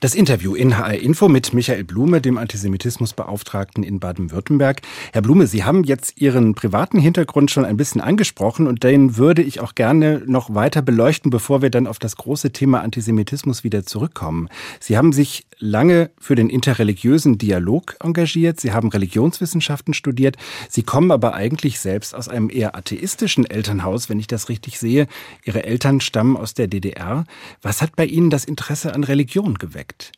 Das 0.00 0.14
Interview 0.14 0.54
in 0.54 0.76
HR 0.78 0.98
Info 0.98 1.28
mit 1.28 1.54
Michael 1.54 1.84
Blume, 1.84 2.20
dem 2.20 2.38
Antisemitismusbeauftragten 2.38 3.82
in 3.82 4.00
Baden-Württemberg. 4.00 4.82
Herr 5.12 5.22
Blume, 5.22 5.46
Sie 5.46 5.64
haben 5.64 5.84
jetzt 5.84 6.20
Ihren 6.20 6.54
privaten 6.54 6.98
Hintergrund 6.98 7.50
schon 7.50 7.64
ein 7.64 7.76
bisschen 7.76 8.00
angesprochen 8.00 8.66
und 8.66 8.82
den 8.82 9.16
würde 9.16 9.42
ich 9.42 9.60
auch 9.60 9.74
gerne 9.74 10.22
noch 10.26 10.54
weiter 10.54 10.82
beleuchten, 10.82 11.30
bevor 11.30 11.62
wir 11.62 11.70
dann 11.70 11.86
auf 11.86 11.98
das 11.98 12.16
große 12.16 12.52
Thema 12.52 12.80
Antisemitismus 12.80 13.64
wieder 13.64 13.84
zurückkommen. 13.84 14.48
Sie 14.80 14.96
haben 14.96 15.12
sich 15.12 15.46
lange 15.58 16.10
für 16.18 16.34
den 16.34 16.50
interreligiösen 16.50 17.38
Dialog 17.38 17.96
engagiert. 18.00 18.60
Sie 18.60 18.72
haben 18.72 18.88
Religionswissenschaften 18.88 19.94
studiert. 19.94 20.36
Sie 20.68 20.82
kommen 20.82 21.10
aber 21.10 21.34
eigentlich 21.34 21.80
selbst 21.80 22.14
aus 22.14 22.28
einem 22.28 22.50
eher 22.50 22.76
atheistischen 22.76 23.48
Elternhaus, 23.48 24.08
wenn 24.08 24.18
ich 24.18 24.26
das 24.26 24.48
richtig 24.48 24.78
sehe. 24.78 25.06
Ihre 25.44 25.64
Eltern 25.64 26.00
stammen 26.00 26.36
aus 26.36 26.54
der 26.54 26.66
DDR. 26.66 27.24
Was 27.62 27.82
hat 27.82 27.96
bei 27.96 28.06
Ihnen 28.06 28.30
das 28.30 28.44
Interesse 28.44 28.94
an 28.94 29.04
Religion 29.04 29.53
Diskussion 29.54 29.58
geweckt. 29.58 30.12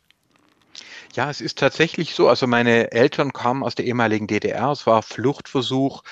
Ja, 1.13 1.29
es 1.29 1.41
ist 1.41 1.57
tatsächlich 1.57 2.13
so. 2.13 2.29
Also 2.29 2.45
meine 2.45 2.91
Eltern 2.91 3.33
kamen 3.33 3.63
aus 3.63 3.75
der 3.75 3.85
ehemaligen 3.85 4.27
DDR. 4.27 4.71
Es 4.71 4.85
war 4.85 5.01
Fluchtversuch 5.01 6.03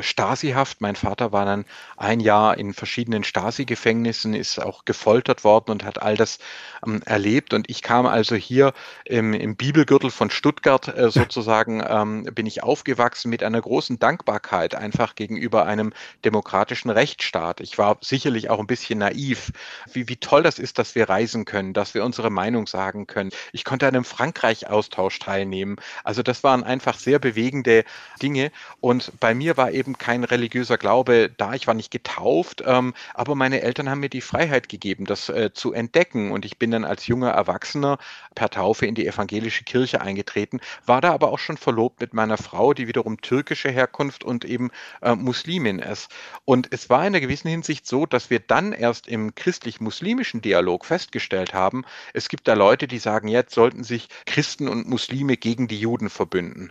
Stasihaft. 0.00 0.80
Mein 0.80 0.96
Vater 0.96 1.32
war 1.32 1.44
dann 1.44 1.64
ein 1.96 2.20
Jahr 2.20 2.56
in 2.58 2.72
verschiedenen 2.72 3.24
Stasi-Gefängnissen, 3.24 4.34
ist 4.34 4.58
auch 4.58 4.84
gefoltert 4.84 5.44
worden 5.44 5.70
und 5.70 5.84
hat 5.84 6.00
all 6.00 6.16
das 6.16 6.38
ähm, 6.86 7.02
erlebt. 7.04 7.54
Und 7.54 7.68
ich 7.68 7.82
kam 7.82 8.06
also 8.06 8.34
hier 8.34 8.72
im, 9.04 9.34
im 9.34 9.56
Bibelgürtel 9.56 10.10
von 10.10 10.30
Stuttgart 10.30 10.88
äh, 10.88 11.10
sozusagen, 11.12 11.82
ähm, 11.86 12.24
bin 12.34 12.46
ich 12.46 12.62
aufgewachsen 12.62 13.30
mit 13.30 13.42
einer 13.42 13.60
großen 13.60 13.98
Dankbarkeit 13.98 14.74
einfach 14.74 15.14
gegenüber 15.14 15.66
einem 15.66 15.92
demokratischen 16.24 16.90
Rechtsstaat. 16.90 17.60
Ich 17.60 17.78
war 17.78 17.98
sicherlich 18.00 18.50
auch 18.50 18.58
ein 18.58 18.66
bisschen 18.66 19.00
naiv, 19.00 19.52
wie, 19.92 20.08
wie 20.08 20.16
toll 20.16 20.42
das 20.42 20.58
ist, 20.58 20.78
dass 20.78 20.94
wir 20.94 21.08
reisen 21.08 21.44
können, 21.44 21.72
dass 21.72 21.94
wir 21.94 22.04
unsere 22.04 22.30
Meinung 22.30 22.66
sagen 22.66 23.06
können. 23.06 23.30
Ich 23.52 23.64
konnte 23.64 23.86
an 23.86 23.94
einem 23.94 24.04
Frankreich-Austausch 24.04 25.18
teilnehmen. 25.18 25.76
Also 26.04 26.22
das 26.22 26.44
waren 26.44 26.64
einfach 26.64 26.98
sehr 26.98 27.18
bewegende 27.18 27.84
Dinge. 28.20 28.52
Und 28.80 29.12
bei 29.20 29.34
mir 29.34 29.56
war 29.56 29.70
eben 29.72 29.81
eben 29.82 29.98
kein 29.98 30.22
religiöser 30.22 30.78
Glaube 30.78 31.28
da. 31.36 31.54
Ich 31.54 31.66
war 31.66 31.74
nicht 31.74 31.90
getauft, 31.90 32.62
ähm, 32.64 32.94
aber 33.14 33.34
meine 33.34 33.62
Eltern 33.62 33.90
haben 33.90 33.98
mir 33.98 34.08
die 34.08 34.20
Freiheit 34.20 34.68
gegeben, 34.68 35.06
das 35.06 35.28
äh, 35.28 35.52
zu 35.52 35.72
entdecken. 35.72 36.30
Und 36.30 36.44
ich 36.44 36.56
bin 36.56 36.70
dann 36.70 36.84
als 36.84 37.08
junger 37.08 37.30
Erwachsener 37.30 37.98
per 38.36 38.48
Taufe 38.48 38.86
in 38.86 38.94
die 38.94 39.06
evangelische 39.06 39.64
Kirche 39.64 40.00
eingetreten, 40.00 40.60
war 40.86 41.00
da 41.00 41.12
aber 41.12 41.32
auch 41.32 41.40
schon 41.40 41.56
verlobt 41.56 42.00
mit 42.00 42.14
meiner 42.14 42.36
Frau, 42.36 42.74
die 42.74 42.86
wiederum 42.86 43.20
türkische 43.20 43.70
Herkunft 43.70 44.22
und 44.22 44.44
eben 44.44 44.70
äh, 45.00 45.16
Muslimin 45.16 45.80
ist. 45.80 46.12
Und 46.44 46.68
es 46.70 46.88
war 46.88 47.00
in 47.00 47.06
einer 47.06 47.20
gewissen 47.20 47.48
Hinsicht 47.48 47.86
so, 47.86 48.06
dass 48.06 48.30
wir 48.30 48.38
dann 48.38 48.72
erst 48.72 49.08
im 49.08 49.34
christlich-muslimischen 49.34 50.42
Dialog 50.42 50.84
festgestellt 50.84 51.54
haben, 51.54 51.84
es 52.14 52.28
gibt 52.28 52.46
da 52.46 52.54
Leute, 52.54 52.86
die 52.86 52.98
sagen, 52.98 53.26
jetzt 53.26 53.54
sollten 53.54 53.82
sich 53.82 54.08
Christen 54.26 54.68
und 54.68 54.88
Muslime 54.88 55.36
gegen 55.36 55.66
die 55.66 55.78
Juden 55.78 56.08
verbünden. 56.08 56.70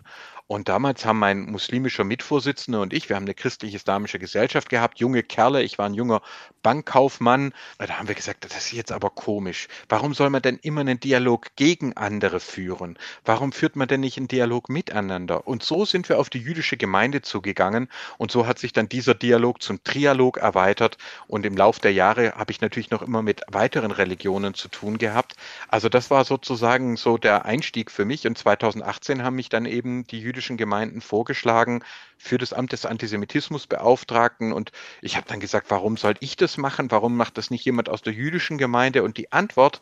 Und 0.52 0.68
damals 0.68 1.06
haben 1.06 1.18
mein 1.18 1.50
muslimischer 1.50 2.04
Mitvorsitzender 2.04 2.82
und 2.82 2.92
ich, 2.92 3.08
wir 3.08 3.16
haben 3.16 3.24
eine 3.24 3.32
christlich-islamische 3.32 4.18
Gesellschaft 4.18 4.68
gehabt, 4.68 4.98
junge 4.98 5.22
Kerle, 5.22 5.62
ich 5.62 5.78
war 5.78 5.86
ein 5.86 5.94
junger 5.94 6.20
Bankkaufmann. 6.62 7.54
Da 7.78 7.88
haben 7.98 8.06
wir 8.06 8.14
gesagt, 8.14 8.44
das 8.44 8.54
ist 8.58 8.72
jetzt 8.72 8.92
aber 8.92 9.08
komisch. 9.08 9.68
Warum 9.88 10.12
soll 10.12 10.28
man 10.28 10.42
denn 10.42 10.58
immer 10.60 10.82
einen 10.82 11.00
Dialog 11.00 11.46
gegen 11.56 11.96
andere 11.96 12.38
führen? 12.38 12.98
Warum 13.24 13.52
führt 13.52 13.76
man 13.76 13.88
denn 13.88 14.00
nicht 14.00 14.18
einen 14.18 14.28
Dialog 14.28 14.68
miteinander? 14.68 15.46
Und 15.46 15.62
so 15.62 15.86
sind 15.86 16.10
wir 16.10 16.18
auf 16.18 16.28
die 16.28 16.40
jüdische 16.40 16.76
Gemeinde 16.76 17.22
zugegangen 17.22 17.88
und 18.18 18.30
so 18.30 18.46
hat 18.46 18.58
sich 18.58 18.74
dann 18.74 18.90
dieser 18.90 19.14
Dialog 19.14 19.62
zum 19.62 19.82
Trialog 19.84 20.36
erweitert 20.36 20.98
und 21.28 21.46
im 21.46 21.56
Laufe 21.56 21.80
der 21.80 21.94
Jahre 21.94 22.32
habe 22.32 22.52
ich 22.52 22.60
natürlich 22.60 22.90
noch 22.90 23.00
immer 23.00 23.22
mit 23.22 23.40
weiteren 23.50 23.90
Religionen 23.90 24.52
zu 24.52 24.68
tun 24.68 24.98
gehabt. 24.98 25.34
Also 25.68 25.88
das 25.88 26.10
war 26.10 26.26
sozusagen 26.26 26.98
so 26.98 27.16
der 27.16 27.46
Einstieg 27.46 27.90
für 27.90 28.04
mich 28.04 28.26
und 28.26 28.36
2018 28.36 29.22
haben 29.22 29.36
mich 29.36 29.48
dann 29.48 29.64
eben 29.64 30.06
die 30.06 30.20
jüdische 30.20 30.41
jüdischen 30.42 30.56
Gemeinden 30.56 31.00
vorgeschlagen 31.00 31.84
für 32.18 32.36
das 32.36 32.52
Amt 32.52 32.72
des 32.72 32.84
Antisemitismusbeauftragten. 32.84 34.52
Und 34.52 34.72
ich 35.00 35.16
habe 35.16 35.28
dann 35.28 35.38
gesagt, 35.38 35.70
warum 35.70 35.96
soll 35.96 36.14
ich 36.18 36.34
das 36.34 36.56
machen? 36.56 36.90
Warum 36.90 37.16
macht 37.16 37.38
das 37.38 37.50
nicht 37.50 37.64
jemand 37.64 37.88
aus 37.88 38.02
der 38.02 38.12
jüdischen 38.12 38.58
Gemeinde? 38.58 39.04
Und 39.04 39.18
die 39.18 39.30
Antwort, 39.30 39.80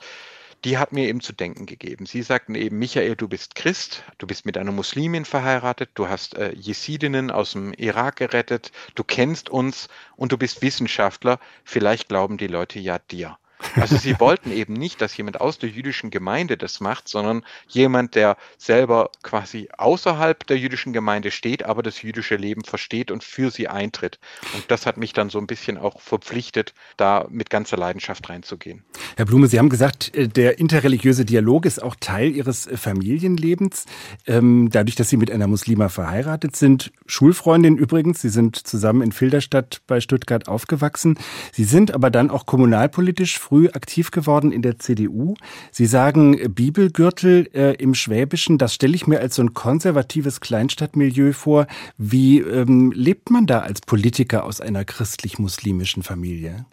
die 0.64 0.76
hat 0.76 0.92
mir 0.92 1.08
eben 1.08 1.22
zu 1.22 1.32
denken 1.32 1.64
gegeben. 1.64 2.04
Sie 2.04 2.20
sagten 2.20 2.54
eben, 2.54 2.78
Michael, 2.78 3.16
du 3.16 3.26
bist 3.26 3.54
Christ, 3.54 4.04
du 4.18 4.26
bist 4.26 4.44
mit 4.44 4.58
einer 4.58 4.72
Muslimin 4.72 5.24
verheiratet, 5.24 5.88
du 5.94 6.08
hast 6.08 6.34
äh, 6.34 6.52
Jesidinnen 6.54 7.30
aus 7.30 7.52
dem 7.52 7.72
Irak 7.72 8.16
gerettet, 8.16 8.70
du 8.94 9.02
kennst 9.02 9.48
uns 9.48 9.88
und 10.16 10.32
du 10.32 10.36
bist 10.36 10.60
Wissenschaftler, 10.60 11.40
vielleicht 11.64 12.08
glauben 12.08 12.36
die 12.36 12.48
Leute 12.48 12.78
ja 12.78 12.98
dir. 12.98 13.38
Also 13.76 13.96
sie 13.96 14.18
wollten 14.20 14.52
eben 14.52 14.74
nicht, 14.74 15.00
dass 15.00 15.16
jemand 15.16 15.40
aus 15.40 15.58
der 15.58 15.68
jüdischen 15.68 16.10
Gemeinde 16.10 16.56
das 16.56 16.80
macht, 16.80 17.08
sondern 17.08 17.44
jemand, 17.68 18.14
der 18.14 18.36
selber 18.58 19.10
quasi 19.22 19.68
außerhalb 19.76 20.46
der 20.46 20.58
jüdischen 20.58 20.92
Gemeinde 20.92 21.30
steht, 21.30 21.64
aber 21.64 21.82
das 21.82 22.02
jüdische 22.02 22.36
Leben 22.36 22.64
versteht 22.64 23.10
und 23.10 23.24
für 23.24 23.50
sie 23.50 23.68
eintritt. 23.68 24.18
Und 24.54 24.64
das 24.68 24.86
hat 24.86 24.96
mich 24.96 25.12
dann 25.12 25.30
so 25.30 25.38
ein 25.38 25.46
bisschen 25.46 25.78
auch 25.78 26.00
verpflichtet, 26.00 26.74
da 26.96 27.26
mit 27.30 27.50
ganzer 27.50 27.76
Leidenschaft 27.76 28.28
reinzugehen. 28.28 28.84
Herr 29.16 29.24
Blume, 29.24 29.46
Sie 29.46 29.58
haben 29.58 29.68
gesagt, 29.68 30.14
äh, 30.14 30.28
der 30.28 30.58
interreligiöse 30.58 31.24
Dialog 31.24 31.66
ist 31.66 31.82
auch 31.82 31.96
Teil 31.98 32.30
Ihres 32.30 32.66
äh, 32.66 32.76
Familienlebens. 32.76 33.86
Ähm, 34.26 34.68
dadurch, 34.70 34.96
dass 34.96 35.08
Sie 35.08 35.16
mit 35.16 35.30
einer 35.30 35.46
Muslima 35.46 35.88
verheiratet 35.88 36.56
sind, 36.56 36.92
Schulfreundin 37.06 37.76
übrigens, 37.76 38.20
Sie 38.20 38.28
sind 38.28 38.56
zusammen 38.56 39.02
in 39.02 39.12
Filderstadt 39.12 39.82
bei 39.86 40.00
Stuttgart 40.00 40.48
aufgewachsen. 40.48 41.18
Sie 41.52 41.64
sind 41.64 41.92
aber 41.92 42.10
dann 42.10 42.30
auch 42.30 42.46
kommunalpolitisch 42.46 43.38
früh 43.50 43.68
aktiv 43.68 44.12
geworden 44.12 44.52
in 44.52 44.62
der 44.62 44.78
CDU. 44.78 45.34
Sie 45.72 45.86
sagen 45.86 46.54
Bibelgürtel 46.54 47.48
äh, 47.52 47.74
im 47.82 47.94
Schwäbischen, 47.94 48.58
das 48.58 48.74
stelle 48.74 48.94
ich 48.94 49.08
mir 49.08 49.18
als 49.18 49.34
so 49.34 49.42
ein 49.42 49.54
konservatives 49.54 50.40
Kleinstadtmilieu 50.40 51.32
vor. 51.32 51.66
Wie 51.98 52.38
ähm, 52.38 52.92
lebt 52.92 53.30
man 53.30 53.46
da 53.46 53.58
als 53.58 53.80
Politiker 53.80 54.44
aus 54.44 54.60
einer 54.60 54.84
christlich-muslimischen 54.84 56.04
Familie? 56.04 56.64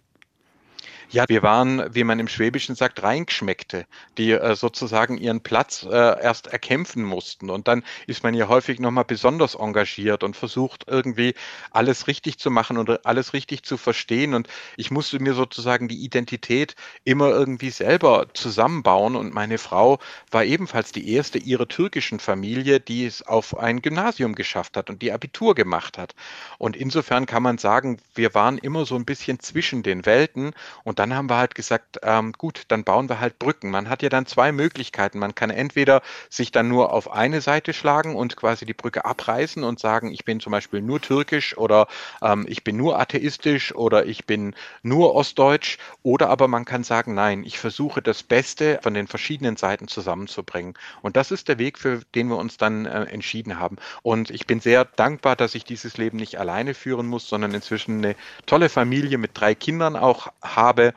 Ja, 1.10 1.24
wir 1.26 1.42
waren, 1.42 1.94
wie 1.94 2.04
man 2.04 2.18
im 2.18 2.28
Schwäbischen 2.28 2.74
sagt, 2.74 3.02
Reingeschmeckte, 3.02 3.86
die 4.18 4.32
äh, 4.32 4.54
sozusagen 4.54 5.16
ihren 5.16 5.40
Platz 5.42 5.82
äh, 5.90 5.96
erst 6.22 6.48
erkämpfen 6.48 7.02
mussten. 7.02 7.48
Und 7.48 7.66
dann 7.66 7.82
ist 8.06 8.22
man 8.24 8.34
ja 8.34 8.48
häufig 8.48 8.78
nochmal 8.78 9.06
besonders 9.06 9.54
engagiert 9.54 10.22
und 10.22 10.36
versucht 10.36 10.84
irgendwie 10.86 11.32
alles 11.70 12.08
richtig 12.08 12.38
zu 12.38 12.50
machen 12.50 12.76
und 12.76 13.06
alles 13.06 13.32
richtig 13.32 13.62
zu 13.62 13.78
verstehen. 13.78 14.34
Und 14.34 14.48
ich 14.76 14.90
musste 14.90 15.18
mir 15.18 15.32
sozusagen 15.32 15.88
die 15.88 16.04
Identität 16.04 16.74
immer 17.04 17.30
irgendwie 17.30 17.70
selber 17.70 18.26
zusammenbauen. 18.34 19.16
Und 19.16 19.32
meine 19.32 19.56
Frau 19.56 20.00
war 20.30 20.44
ebenfalls 20.44 20.92
die 20.92 21.10
erste 21.10 21.38
ihrer 21.38 21.68
türkischen 21.68 22.20
Familie, 22.20 22.80
die 22.80 23.06
es 23.06 23.26
auf 23.26 23.56
ein 23.56 23.80
Gymnasium 23.80 24.34
geschafft 24.34 24.76
hat 24.76 24.90
und 24.90 25.00
die 25.00 25.12
Abitur 25.12 25.54
gemacht 25.54 25.96
hat. 25.96 26.14
Und 26.58 26.76
insofern 26.76 27.24
kann 27.24 27.42
man 27.42 27.56
sagen, 27.56 27.98
wir 28.14 28.34
waren 28.34 28.58
immer 28.58 28.84
so 28.84 28.94
ein 28.94 29.06
bisschen 29.06 29.40
zwischen 29.40 29.82
den 29.82 30.04
Welten 30.04 30.52
und 30.84 30.97
dann 30.98 31.14
haben 31.14 31.30
wir 31.30 31.36
halt 31.36 31.54
gesagt, 31.54 32.00
ähm, 32.02 32.32
gut, 32.32 32.62
dann 32.68 32.82
bauen 32.82 33.08
wir 33.08 33.20
halt 33.20 33.38
Brücken. 33.38 33.70
Man 33.70 33.88
hat 33.88 34.02
ja 34.02 34.08
dann 34.08 34.26
zwei 34.26 34.50
Möglichkeiten. 34.50 35.18
Man 35.18 35.34
kann 35.34 35.50
entweder 35.50 36.02
sich 36.28 36.50
dann 36.50 36.68
nur 36.68 36.92
auf 36.92 37.12
eine 37.12 37.40
Seite 37.40 37.72
schlagen 37.72 38.16
und 38.16 38.36
quasi 38.36 38.66
die 38.66 38.74
Brücke 38.74 39.04
abreißen 39.04 39.62
und 39.62 39.78
sagen, 39.78 40.10
ich 40.12 40.24
bin 40.24 40.40
zum 40.40 40.50
Beispiel 40.50 40.82
nur 40.82 41.00
türkisch 41.00 41.56
oder 41.56 41.86
ähm, 42.20 42.46
ich 42.48 42.64
bin 42.64 42.76
nur 42.76 42.98
atheistisch 42.98 43.74
oder 43.74 44.06
ich 44.06 44.26
bin 44.26 44.54
nur 44.82 45.14
ostdeutsch. 45.14 45.78
Oder 46.02 46.30
aber 46.30 46.48
man 46.48 46.64
kann 46.64 46.82
sagen, 46.82 47.14
nein, 47.14 47.44
ich 47.44 47.58
versuche 47.58 48.02
das 48.02 48.24
Beste 48.24 48.80
von 48.82 48.94
den 48.94 49.06
verschiedenen 49.06 49.56
Seiten 49.56 49.86
zusammenzubringen. 49.86 50.74
Und 51.02 51.16
das 51.16 51.30
ist 51.30 51.48
der 51.48 51.58
Weg, 51.58 51.78
für 51.78 52.00
den 52.16 52.28
wir 52.28 52.38
uns 52.38 52.56
dann 52.56 52.86
äh, 52.86 53.04
entschieden 53.04 53.60
haben. 53.60 53.76
Und 54.02 54.30
ich 54.30 54.46
bin 54.46 54.58
sehr 54.58 54.84
dankbar, 54.84 55.36
dass 55.36 55.54
ich 55.54 55.64
dieses 55.64 55.96
Leben 55.96 56.16
nicht 56.16 56.40
alleine 56.40 56.74
führen 56.74 57.06
muss, 57.06 57.28
sondern 57.28 57.54
inzwischen 57.54 57.98
eine 57.98 58.16
tolle 58.46 58.68
Familie 58.68 59.18
mit 59.18 59.30
drei 59.34 59.54
Kindern 59.54 59.94
auch 59.94 60.28
habe 60.42 60.87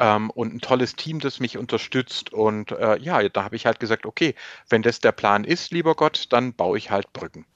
ähm, 0.00 0.30
und 0.30 0.54
ein 0.54 0.60
tolles 0.60 0.96
Team, 0.96 1.20
das 1.20 1.40
mich 1.40 1.58
unterstützt. 1.58 2.32
Und 2.32 2.72
äh, 2.72 2.98
ja, 2.98 3.28
da 3.28 3.44
habe 3.44 3.56
ich 3.56 3.66
halt 3.66 3.80
gesagt, 3.80 4.06
okay, 4.06 4.34
wenn 4.68 4.82
das 4.82 5.00
der 5.00 5.12
Plan 5.12 5.44
ist, 5.44 5.72
lieber 5.72 5.94
Gott, 5.94 6.26
dann 6.30 6.52
baue 6.52 6.78
ich 6.78 6.90
halt 6.90 7.12
Brücken. 7.12 7.46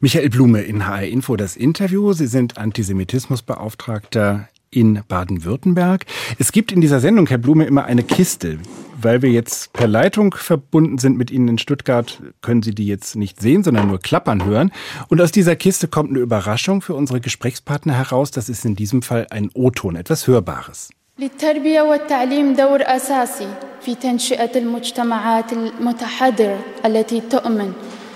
Michael 0.00 0.30
Blume 0.30 0.62
in 0.62 0.86
HR 0.86 1.06
Info 1.06 1.36
das 1.36 1.56
Interview. 1.56 2.12
Sie 2.12 2.26
sind 2.26 2.58
Antisemitismusbeauftragter 2.58 4.48
in 4.70 5.02
Baden-Württemberg. 5.06 6.06
Es 6.38 6.50
gibt 6.50 6.72
in 6.72 6.80
dieser 6.80 6.98
Sendung, 6.98 7.26
Herr 7.28 7.38
Blume, 7.38 7.66
immer 7.66 7.84
eine 7.84 8.02
Kiste. 8.02 8.58
Weil 9.00 9.20
wir 9.20 9.30
jetzt 9.30 9.72
per 9.72 9.88
Leitung 9.88 10.32
verbunden 10.34 10.98
sind 10.98 11.18
mit 11.18 11.30
Ihnen 11.30 11.48
in 11.48 11.58
Stuttgart, 11.58 12.22
können 12.40 12.62
Sie 12.62 12.74
die 12.74 12.86
jetzt 12.86 13.16
nicht 13.16 13.40
sehen, 13.40 13.64
sondern 13.64 13.88
nur 13.88 13.98
klappern 13.98 14.44
hören. 14.44 14.72
Und 15.08 15.20
aus 15.20 15.32
dieser 15.32 15.56
Kiste 15.56 15.88
kommt 15.88 16.10
eine 16.10 16.20
Überraschung 16.20 16.82
für 16.82 16.94
unsere 16.94 17.20
Gesprächspartner 17.20 17.94
heraus. 17.94 18.30
Das 18.30 18.48
ist 18.48 18.64
in 18.64 18.76
diesem 18.76 19.02
Fall 19.02 19.26
ein 19.30 19.50
O-Ton, 19.54 19.96
etwas 19.96 20.26
Hörbares. 20.26 20.90
للتربية 21.19 21.81
والتعليم 21.81 22.53
دور 22.53 22.81
أساسي 22.81 23.53
في 23.81 23.95
تنشئة 23.95 24.57
المجتمعات 24.57 25.53
المتحضرة 25.53 26.59
التي 26.85 27.21
تؤمن 27.21 27.73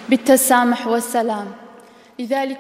بالتسامح 0.10 0.88
والسلام 0.88 1.48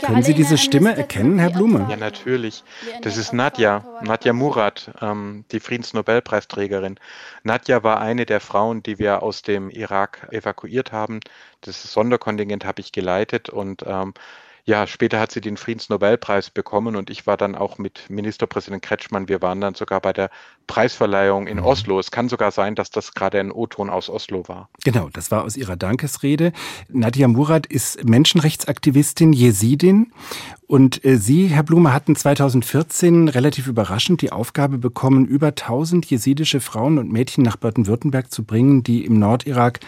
können 0.02 0.24
Sie 0.24 0.34
diese 0.34 0.58
Stimme 0.58 0.96
erkennen, 0.96 1.40
Herr 1.40 1.52
Blume? 1.52 1.86
Ja, 1.90 1.98
natürlich. 1.98 2.64
Das 3.02 3.18
ist 3.18 3.34
Nadja, 3.34 3.84
Nadja 4.02 4.34
Murat, 4.34 4.92
ähm, 5.02 5.46
die 5.52 5.60
Friedensnobelpreisträgerin. 5.60 7.00
Nadja 7.44 7.84
war 7.84 8.00
eine 8.00 8.26
der 8.26 8.40
Frauen, 8.40 8.82
die 8.82 8.98
wir 8.98 9.22
aus 9.22 9.42
dem 9.42 9.70
Irak 9.70 10.28
evakuiert 10.32 10.92
haben. 10.92 11.20
Das 11.62 11.84
Sonderkontingent 11.94 12.66
habe 12.66 12.82
ich 12.82 12.92
geleitet 12.92 13.50
und 13.50 13.84
ähm, 13.86 14.14
ja, 14.69 14.89
später 14.89 15.21
hat 15.21 15.31
sie 15.31 15.41
den 15.41 15.57
Friedensnobelpreis 15.57 16.51
bekommen 16.51 16.97
und 16.97 17.09
ich 17.09 17.25
war 17.25 17.37
dann 17.37 17.55
auch 17.55 17.79
mit 17.79 18.11
Ministerpräsident 18.11 18.83
Kretschmann, 18.83 19.29
wir 19.29 19.41
waren 19.41 19.61
dann 19.61 19.75
sogar 19.75 20.01
bei 20.01 20.13
der 20.13 20.29
Preisverleihung 20.67 21.47
in 21.47 21.59
mhm. 21.59 21.65
Oslo. 21.65 22.01
Es 22.01 22.11
kann 22.11 22.29
sogar 22.29 22.51
sein, 22.51 22.75
dass 22.75 22.91
das 22.91 23.15
gerade 23.15 23.39
ein 23.39 23.53
O-Ton 23.53 23.89
aus 23.89 24.11
Oslo 24.11 24.49
war. 24.49 24.69
Genau, 24.83 25.09
das 25.13 25.31
war 25.31 25.45
aus 25.45 25.57
ihrer 25.57 25.77
Dankesrede. 25.77 26.53
Nadia 26.89 27.29
Murat 27.29 27.67
ist 27.67 28.05
Menschenrechtsaktivistin, 28.05 29.33
Jesidin 29.33 30.13
und 30.67 31.05
äh, 31.05 31.17
Sie, 31.17 31.47
Herr 31.47 31.63
Blume, 31.63 31.93
hatten 31.93 32.17
2014 32.17 33.29
relativ 33.29 33.69
überraschend 33.69 34.21
die 34.21 34.33
Aufgabe 34.33 34.79
bekommen, 34.79 35.27
über 35.27 35.49
1000 35.49 36.05
jesidische 36.07 36.61
Frauen 36.61 36.99
und 36.99 37.13
Mädchen 37.13 37.45
nach 37.45 37.57
Baden-Württemberg 37.57 38.33
zu 38.33 38.43
bringen, 38.43 38.83
die 38.83 39.05
im 39.05 39.21
Nordirak 39.21 39.79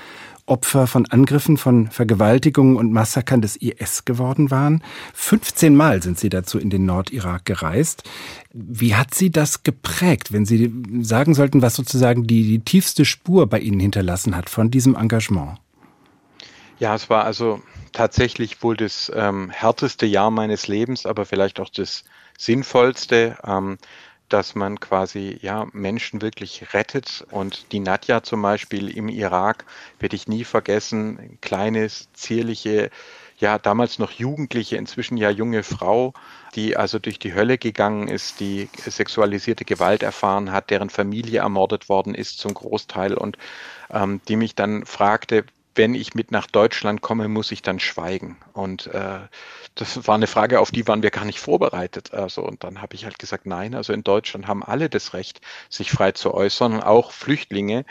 Opfer 0.48 0.86
von 0.86 1.06
Angriffen, 1.06 1.56
von 1.56 1.90
Vergewaltigungen 1.90 2.76
und 2.76 2.92
Massakern 2.92 3.40
des 3.40 3.56
IS 3.56 4.04
geworden 4.04 4.50
waren. 4.50 4.82
15 5.14 5.74
Mal 5.74 6.02
sind 6.02 6.18
Sie 6.18 6.28
dazu 6.28 6.58
in 6.58 6.70
den 6.70 6.86
Nordirak 6.86 7.44
gereist. 7.44 8.02
Wie 8.52 8.94
hat 8.94 9.14
Sie 9.14 9.30
das 9.30 9.62
geprägt, 9.62 10.32
wenn 10.32 10.46
Sie 10.46 10.72
sagen 11.00 11.34
sollten, 11.34 11.62
was 11.62 11.74
sozusagen 11.74 12.26
die, 12.26 12.42
die 12.44 12.60
tiefste 12.60 13.04
Spur 13.04 13.46
bei 13.46 13.60
Ihnen 13.60 13.80
hinterlassen 13.80 14.36
hat 14.36 14.50
von 14.50 14.70
diesem 14.70 14.94
Engagement? 14.94 15.58
Ja, 16.78 16.94
es 16.94 17.10
war 17.10 17.24
also 17.24 17.60
tatsächlich 17.92 18.62
wohl 18.62 18.76
das 18.76 19.10
ähm, 19.14 19.50
härteste 19.50 20.06
Jahr 20.06 20.30
meines 20.30 20.68
Lebens, 20.68 21.06
aber 21.06 21.26
vielleicht 21.26 21.58
auch 21.58 21.70
das 21.70 22.04
sinnvollste. 22.38 23.36
Ähm, 23.44 23.78
dass 24.28 24.54
man 24.54 24.80
quasi 24.80 25.38
ja 25.40 25.66
Menschen 25.72 26.22
wirklich 26.22 26.72
rettet. 26.74 27.26
Und 27.30 27.72
die 27.72 27.80
Nadja 27.80 28.22
zum 28.22 28.42
Beispiel 28.42 28.88
im 28.88 29.08
Irak 29.08 29.64
werde 29.98 30.16
ich 30.16 30.28
nie 30.28 30.44
vergessen. 30.44 31.38
kleines, 31.40 32.08
zierliche, 32.12 32.90
ja 33.38 33.58
damals 33.58 33.98
noch 33.98 34.10
Jugendliche, 34.10 34.76
inzwischen 34.76 35.16
ja 35.16 35.30
junge 35.30 35.62
Frau, 35.62 36.12
die 36.54 36.76
also 36.76 36.98
durch 36.98 37.18
die 37.18 37.34
Hölle 37.34 37.58
gegangen 37.58 38.08
ist, 38.08 38.40
die 38.40 38.68
sexualisierte 38.76 39.64
Gewalt 39.64 40.02
erfahren 40.02 40.50
hat, 40.52 40.70
deren 40.70 40.90
Familie 40.90 41.40
ermordet 41.40 41.88
worden 41.88 42.14
ist 42.14 42.38
zum 42.38 42.54
Großteil 42.54 43.14
und 43.14 43.38
ähm, 43.90 44.20
die 44.28 44.36
mich 44.36 44.54
dann 44.54 44.84
fragte, 44.84 45.44
wenn 45.78 45.94
ich 45.94 46.14
mit 46.14 46.32
nach 46.32 46.48
Deutschland 46.48 47.00
komme, 47.00 47.28
muss 47.28 47.52
ich 47.52 47.62
dann 47.62 47.78
schweigen. 47.78 48.36
Und 48.52 48.88
äh, 48.88 49.20
das 49.78 50.08
war 50.08 50.16
eine 50.16 50.26
Frage, 50.26 50.58
auf 50.58 50.72
die 50.72 50.88
waren 50.88 51.04
wir 51.04 51.10
gar 51.10 51.24
nicht 51.24 51.38
vorbereitet. 51.38 52.12
Also, 52.12 52.42
und 52.42 52.64
dann 52.64 52.82
habe 52.82 52.96
ich 52.96 53.04
halt 53.04 53.20
gesagt, 53.20 53.46
nein, 53.46 53.76
also 53.76 53.92
in 53.92 54.02
Deutschland 54.02 54.48
haben 54.48 54.64
alle 54.64 54.90
das 54.90 55.14
Recht, 55.14 55.40
sich 55.68 55.92
frei 55.92 56.10
zu 56.10 56.34
äußern, 56.34 56.82
auch 56.82 57.12
Flüchtlinge. 57.12 57.84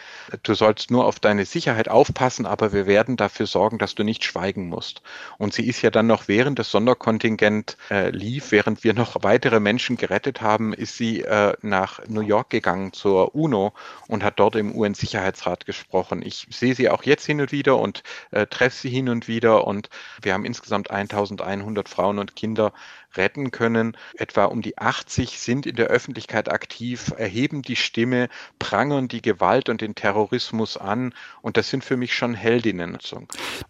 Du 0.43 0.53
sollst 0.53 0.91
nur 0.91 1.05
auf 1.05 1.21
deine 1.21 1.45
Sicherheit 1.45 1.87
aufpassen, 1.87 2.45
aber 2.45 2.73
wir 2.73 2.87
werden 2.87 3.15
dafür 3.15 3.47
sorgen, 3.47 3.77
dass 3.77 3.95
du 3.95 4.03
nicht 4.03 4.25
schweigen 4.25 4.67
musst. 4.67 5.01
Und 5.37 5.53
sie 5.53 5.65
ist 5.65 5.81
ja 5.81 5.89
dann 5.89 6.07
noch 6.07 6.27
während 6.27 6.59
das 6.59 6.71
Sonderkontingent 6.71 7.77
äh, 7.89 8.09
lief, 8.09 8.51
während 8.51 8.83
wir 8.83 8.93
noch 8.93 9.23
weitere 9.23 9.61
Menschen 9.61 9.95
gerettet 9.95 10.41
haben, 10.41 10.73
ist 10.73 10.97
sie 10.97 11.21
äh, 11.21 11.53
nach 11.61 12.05
New 12.07 12.19
York 12.19 12.49
gegangen 12.49 12.91
zur 12.91 13.33
UNO 13.33 13.71
und 14.07 14.25
hat 14.25 14.39
dort 14.39 14.57
im 14.57 14.75
UN-Sicherheitsrat 14.75 15.65
gesprochen. 15.65 16.21
Ich 16.21 16.47
sehe 16.49 16.75
sie 16.75 16.89
auch 16.89 17.03
jetzt 17.03 17.25
hin 17.25 17.39
und 17.39 17.53
wieder 17.53 17.76
und 17.79 18.03
äh, 18.31 18.47
treffe 18.47 18.77
sie 18.77 18.89
hin 18.89 19.09
und 19.09 19.27
wieder 19.27 19.67
und 19.67 19.89
wir 20.21 20.33
haben 20.33 20.45
insgesamt 20.45 20.91
1100 20.91 21.89
Frauen 21.89 22.19
und 22.19 22.35
Kinder 22.35 22.73
retten 23.17 23.51
können. 23.51 23.97
Etwa 24.15 24.45
um 24.45 24.61
die 24.61 24.77
80 24.77 25.39
sind 25.39 25.65
in 25.65 25.75
der 25.75 25.87
Öffentlichkeit 25.87 26.49
aktiv, 26.51 27.13
erheben 27.17 27.61
die 27.61 27.75
Stimme, 27.75 28.29
prangern 28.59 29.07
die 29.07 29.21
Gewalt 29.21 29.69
und 29.69 29.81
den 29.81 29.95
Terrorismus 29.95 30.77
an. 30.77 31.13
Und 31.41 31.57
das 31.57 31.69
sind 31.69 31.83
für 31.83 31.97
mich 31.97 32.15
schon 32.15 32.33
Heldinnen. 32.33 32.97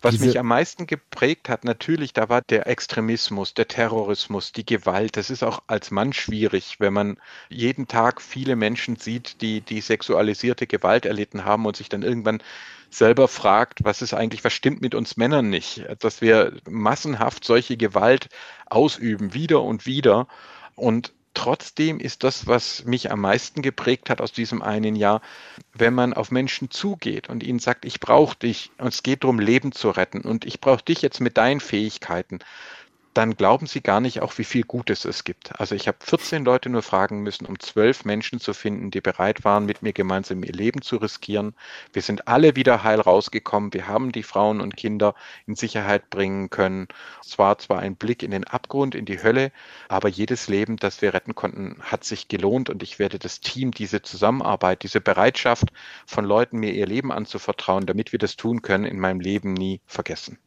Was 0.02 0.14
Diese 0.14 0.26
mich 0.26 0.40
am 0.40 0.48
meisten 0.48 0.88
geprägt 0.88 1.50
hat, 1.50 1.64
natürlich, 1.64 2.14
da 2.14 2.30
war 2.30 2.42
der 2.42 2.68
Extremismus, 2.68 3.54
der 3.54 3.68
Terrorismus, 3.68 4.52
die 4.52 4.66
Gewalt. 4.66 5.18
Das 5.18 5.30
ist 5.30 5.44
auch 5.44 5.64
als 5.68 5.92
Mann 5.92 6.14
schwierig, 6.14 6.76
wenn 6.80 6.94
man 6.94 7.18
jeden 7.50 7.88
Tag 7.88 8.22
viele 8.22 8.56
Menschen 8.56 8.98
sieht, 8.98 9.42
die 9.42 9.62
die 9.62 9.82
sexualisierte 9.82 10.68
Gewalt 10.68 11.06
erlitten 11.06 11.46
haben 11.46 11.66
und 11.66 11.76
sich 11.76 11.90
dann 11.90 12.04
irgendwann 12.04 12.42
selber 12.89 13.27
fragt, 13.27 13.84
was 13.84 14.01
ist 14.01 14.13
eigentlich, 14.13 14.44
was 14.44 14.53
stimmt 14.53 14.82
mit 14.82 14.96
uns 14.96 15.17
Männern 15.17 15.50
nicht, 15.50 15.86
dass 16.00 16.22
wir 16.22 16.53
massenhaft 16.70 17.44
solche 17.44 17.77
Gewalt 17.77 18.29
ausüben, 18.65 19.34
wieder 19.34 19.62
und 19.63 19.86
wieder. 19.86 20.27
Und 20.75 21.13
trotzdem 21.34 22.00
ist 22.00 22.24
das, 22.24 22.48
was 22.48 22.86
mich 22.86 23.12
am 23.12 23.22
meisten 23.22 23.62
geprägt 23.62 24.10
hat 24.10 24.22
aus 24.22 24.32
diesem 24.32 24.62
einen 24.62 24.96
Jahr, 24.96 25.22
wenn 25.74 25.94
man 25.94 26.13
auf 26.13 26.32
Menschen 26.32 26.72
zugeht 26.72 27.29
und 27.29 27.44
ihnen 27.44 27.60
sagt, 27.60 27.86
ich 27.86 28.00
brauche 28.00 28.38
dich 28.38 28.72
und 28.79 28.88
es 28.88 29.03
geht 29.03 29.24
darum, 29.24 29.39
Leben 29.39 29.72
zu 29.72 29.89
retten 29.89 30.22
und 30.22 30.46
ich 30.46 30.60
brauche 30.62 30.84
dich 30.84 31.01
jetzt 31.01 31.22
mit 31.22 31.38
deinen 31.38 31.60
Fähigkeiten 31.60 32.39
dann 33.18 33.36
glauben 33.36 33.66
Sie 33.66 33.82
gar 33.82 34.00
nicht 34.00 34.22
auch, 34.22 34.38
wie 34.38 34.44
viel 34.44 34.64
Gutes 34.64 35.04
es 35.04 35.24
gibt. 35.24 35.60
Also 35.60 35.74
ich 35.74 35.88
habe 35.88 35.98
14 36.02 36.46
Leute 36.46 36.70
nur 36.70 36.84
fragen 36.84 37.24
müssen, 37.24 37.48
um 37.48 37.60
zwölf 37.60 38.06
Menschen 38.06 38.40
zu 38.40 38.54
finden, 38.54 38.92
die 38.92 39.02
bereit 39.02 39.44
waren, 39.44 39.66
mit 39.66 39.82
mir 39.82 39.92
gemeinsam 39.92 40.44
ihr 40.44 40.54
Leben 40.54 40.84
zu 40.84 40.98
riskieren. 40.98 41.56
Wir 41.94 42.04
sind 42.04 42.28
alle 42.28 42.56
wieder 42.56 42.84
heil 42.84 43.02
rausgekommen. 43.02 43.74
Wir 43.74 43.88
haben 43.88 44.12
die 44.12 44.22
Frauen 44.22 44.62
und 44.62 44.78
Kinder 44.78 45.16
in 45.48 45.56
Sicherheit 45.56 46.12
bringen 46.12 46.52
können. 46.52 46.88
Es 47.26 47.40
war 47.40 47.58
zwar 47.58 47.80
ein 47.80 47.96
Blick 47.96 48.22
in 48.22 48.30
den 48.30 48.44
Abgrund, 48.44 48.94
in 48.94 49.06
die 49.06 49.24
Hölle, 49.24 49.52
aber 49.90 50.10
jedes 50.10 50.48
Leben, 50.48 50.78
das 50.78 51.02
wir 51.02 51.16
retten 51.16 51.34
konnten, 51.34 51.78
hat 51.82 52.04
sich 52.04 52.28
gelohnt 52.28 52.70
und 52.70 52.84
ich 52.84 53.00
werde 53.00 53.18
das 53.18 53.42
Team, 53.42 53.72
diese 53.72 54.04
Zusammenarbeit, 54.04 54.84
diese 54.84 55.02
Bereitschaft 55.02 55.70
von 56.06 56.24
Leuten, 56.24 56.60
mir 56.60 56.72
ihr 56.72 56.86
Leben 56.86 57.12
anzuvertrauen, 57.12 57.88
damit 57.88 58.12
wir 58.12 58.20
das 58.20 58.36
tun 58.36 58.62
können, 58.62 58.86
in 58.86 59.00
meinem 59.00 59.22
Leben 59.22 59.56
nie 59.56 59.82
vergessen. 59.88 60.38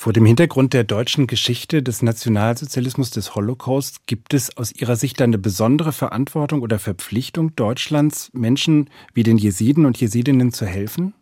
Vor 0.00 0.12
dem 0.12 0.24
Hintergrund 0.26 0.74
der 0.74 0.84
deutschen 0.84 1.26
Geschichte 1.26 1.82
des 1.82 2.02
Nationalsozialismus 2.02 3.10
des 3.10 3.34
Holocaust 3.34 4.06
gibt 4.06 4.32
es 4.32 4.56
aus 4.56 4.70
Ihrer 4.70 4.94
Sicht 4.94 5.20
eine 5.20 5.38
besondere 5.38 5.90
Verantwortung 5.90 6.62
oder 6.62 6.78
Verpflichtung 6.78 7.56
Deutschlands, 7.56 8.30
Menschen 8.32 8.90
wie 9.12 9.24
den 9.24 9.38
Jesiden 9.38 9.86
und 9.86 10.00
Jesidinnen 10.00 10.52
zu 10.52 10.66
helfen? 10.66 11.14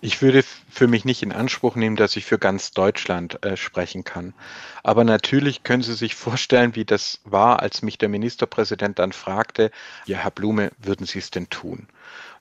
Ich 0.00 0.22
würde 0.22 0.44
für 0.70 0.88
mich 0.88 1.04
nicht 1.04 1.22
in 1.22 1.30
Anspruch 1.30 1.76
nehmen, 1.76 1.96
dass 1.96 2.16
ich 2.16 2.24
für 2.24 2.38
ganz 2.38 2.70
Deutschland 2.70 3.44
äh, 3.44 3.58
sprechen 3.58 4.02
kann. 4.02 4.32
Aber 4.82 5.04
natürlich 5.04 5.62
können 5.62 5.82
Sie 5.82 5.94
sich 5.94 6.14
vorstellen, 6.14 6.74
wie 6.74 6.86
das 6.86 7.20
war, 7.24 7.60
als 7.60 7.82
mich 7.82 7.98
der 7.98 8.08
Ministerpräsident 8.08 8.98
dann 8.98 9.12
fragte, 9.12 9.70
ja, 10.06 10.16
Herr 10.16 10.30
Blume, 10.30 10.70
würden 10.78 11.04
Sie 11.04 11.18
es 11.18 11.30
denn 11.30 11.50
tun? 11.50 11.86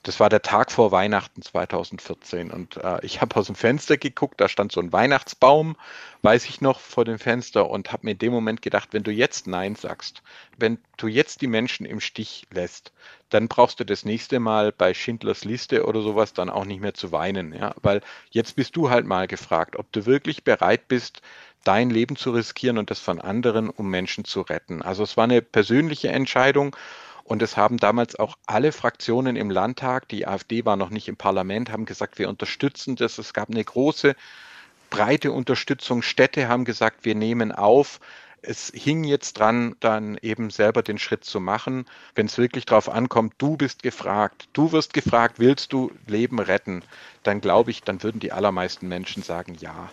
Das 0.05 0.19
war 0.19 0.29
der 0.29 0.43
Tag 0.43 0.71
vor 0.71 0.91
Weihnachten 0.91 1.41
2014 1.41 2.51
und 2.51 2.77
äh, 2.77 3.03
ich 3.03 3.21
habe 3.21 3.35
aus 3.37 3.47
dem 3.47 3.55
Fenster 3.55 3.97
geguckt, 3.97 4.39
da 4.39 4.47
stand 4.47 4.71
so 4.71 4.79
ein 4.79 4.93
Weihnachtsbaum, 4.93 5.75
weiß 6.21 6.45
ich 6.45 6.61
noch, 6.61 6.79
vor 6.79 7.05
dem 7.05 7.17
Fenster 7.17 7.67
und 7.71 7.91
habe 7.91 8.05
mir 8.05 8.11
in 8.11 8.19
dem 8.19 8.31
Moment 8.31 8.61
gedacht, 8.61 8.89
wenn 8.91 9.01
du 9.01 9.09
jetzt 9.09 9.47
Nein 9.47 9.73
sagst, 9.73 10.21
wenn 10.59 10.77
du 10.97 11.07
jetzt 11.07 11.41
die 11.41 11.47
Menschen 11.47 11.87
im 11.87 11.99
Stich 11.99 12.45
lässt, 12.53 12.93
dann 13.29 13.47
brauchst 13.47 13.79
du 13.79 13.83
das 13.83 14.05
nächste 14.05 14.39
Mal 14.39 14.71
bei 14.71 14.93
Schindlers 14.93 15.43
Liste 15.43 15.87
oder 15.87 16.03
sowas 16.03 16.33
dann 16.33 16.51
auch 16.51 16.65
nicht 16.65 16.81
mehr 16.81 16.93
zu 16.93 17.11
weinen, 17.11 17.51
ja, 17.51 17.73
weil 17.81 18.01
jetzt 18.29 18.55
bist 18.55 18.75
du 18.75 18.91
halt 18.91 19.07
mal 19.07 19.25
gefragt, 19.25 19.75
ob 19.75 19.91
du 19.91 20.05
wirklich 20.05 20.43
bereit 20.43 20.87
bist, 20.87 21.23
dein 21.63 21.89
Leben 21.89 22.15
zu 22.15 22.29
riskieren 22.29 22.77
und 22.77 22.91
das 22.91 22.99
von 22.99 23.19
anderen, 23.19 23.71
um 23.71 23.89
Menschen 23.89 24.23
zu 24.23 24.41
retten. 24.41 24.83
Also 24.83 25.01
es 25.01 25.17
war 25.17 25.23
eine 25.23 25.41
persönliche 25.41 26.09
Entscheidung 26.09 26.75
und 27.25 27.41
es 27.41 27.57
haben 27.57 27.77
damals 27.77 28.15
auch 28.17 28.37
alle 28.45 28.71
Fraktionen 28.71 29.35
im 29.35 29.49
Landtag, 29.49 30.07
die 30.09 30.27
AfD 30.27 30.63
war 30.63 30.75
noch 30.75 30.91
nicht 30.91 31.07
im 31.07 31.17
Parlament, 31.17 31.71
haben 31.71 31.85
gesagt, 31.85 32.19
wir 32.19 32.29
unterstützen 32.29 32.95
das. 32.95 33.17
Es 33.17 33.33
gab 33.33 33.49
eine 33.49 33.63
große, 33.63 34.15
breite 34.91 35.31
Unterstützung. 35.31 36.03
Städte 36.03 36.47
haben 36.47 36.65
gesagt, 36.65 37.03
wir 37.03 37.15
nehmen 37.15 37.51
auf. 37.51 37.99
Es 38.43 38.71
hing 38.75 39.03
jetzt 39.03 39.39
dran, 39.39 39.75
dann 39.79 40.19
eben 40.21 40.51
selber 40.51 40.83
den 40.83 40.99
Schritt 40.99 41.25
zu 41.25 41.39
machen. 41.39 41.87
Wenn 42.13 42.27
es 42.27 42.37
wirklich 42.37 42.65
darauf 42.65 42.89
ankommt, 42.89 43.33
du 43.39 43.57
bist 43.57 43.81
gefragt, 43.81 44.47
du 44.53 44.71
wirst 44.71 44.93
gefragt, 44.93 45.39
willst 45.39 45.73
du 45.73 45.91
Leben 46.05 46.37
retten, 46.39 46.83
dann 47.23 47.41
glaube 47.41 47.71
ich, 47.71 47.81
dann 47.81 48.03
würden 48.03 48.19
die 48.19 48.33
allermeisten 48.33 48.87
Menschen 48.87 49.23
sagen, 49.23 49.55
ja. 49.59 49.89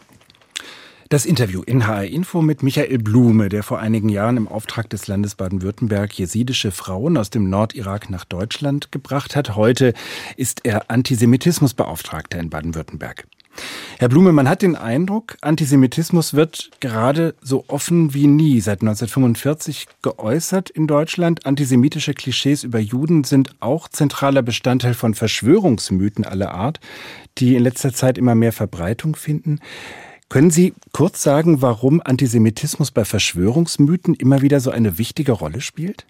Das 1.12 1.26
Interview 1.26 1.60
in 1.60 1.86
HR 1.86 2.06
Info 2.06 2.40
mit 2.40 2.62
Michael 2.62 2.96
Blume, 2.96 3.50
der 3.50 3.62
vor 3.62 3.78
einigen 3.78 4.08
Jahren 4.08 4.38
im 4.38 4.48
Auftrag 4.48 4.88
des 4.88 5.08
Landes 5.08 5.34
Baden-Württemberg 5.34 6.10
jesidische 6.14 6.70
Frauen 6.70 7.18
aus 7.18 7.28
dem 7.28 7.50
Nordirak 7.50 8.08
nach 8.08 8.24
Deutschland 8.24 8.90
gebracht 8.92 9.36
hat. 9.36 9.54
Heute 9.54 9.92
ist 10.38 10.64
er 10.64 10.90
Antisemitismusbeauftragter 10.90 12.40
in 12.40 12.48
Baden-Württemberg. 12.48 13.26
Herr 13.98 14.08
Blume, 14.08 14.32
man 14.32 14.48
hat 14.48 14.62
den 14.62 14.74
Eindruck, 14.74 15.36
Antisemitismus 15.42 16.32
wird 16.32 16.70
gerade 16.80 17.34
so 17.42 17.66
offen 17.68 18.14
wie 18.14 18.26
nie 18.26 18.62
seit 18.62 18.80
1945 18.80 19.88
geäußert 20.00 20.70
in 20.70 20.86
Deutschland. 20.86 21.44
Antisemitische 21.44 22.14
Klischees 22.14 22.64
über 22.64 22.78
Juden 22.78 23.24
sind 23.24 23.50
auch 23.60 23.88
zentraler 23.88 24.40
Bestandteil 24.40 24.94
von 24.94 25.12
Verschwörungsmythen 25.12 26.24
aller 26.24 26.54
Art, 26.54 26.80
die 27.36 27.54
in 27.54 27.64
letzter 27.64 27.92
Zeit 27.92 28.16
immer 28.16 28.34
mehr 28.34 28.52
Verbreitung 28.52 29.14
finden. 29.14 29.60
Können 30.32 30.50
Sie 30.50 30.72
kurz 30.92 31.22
sagen, 31.22 31.60
warum 31.60 32.00
Antisemitismus 32.02 32.90
bei 32.90 33.04
Verschwörungsmythen 33.04 34.14
immer 34.14 34.40
wieder 34.40 34.60
so 34.60 34.70
eine 34.70 34.96
wichtige 34.96 35.32
Rolle 35.32 35.60
spielt? 35.60 36.06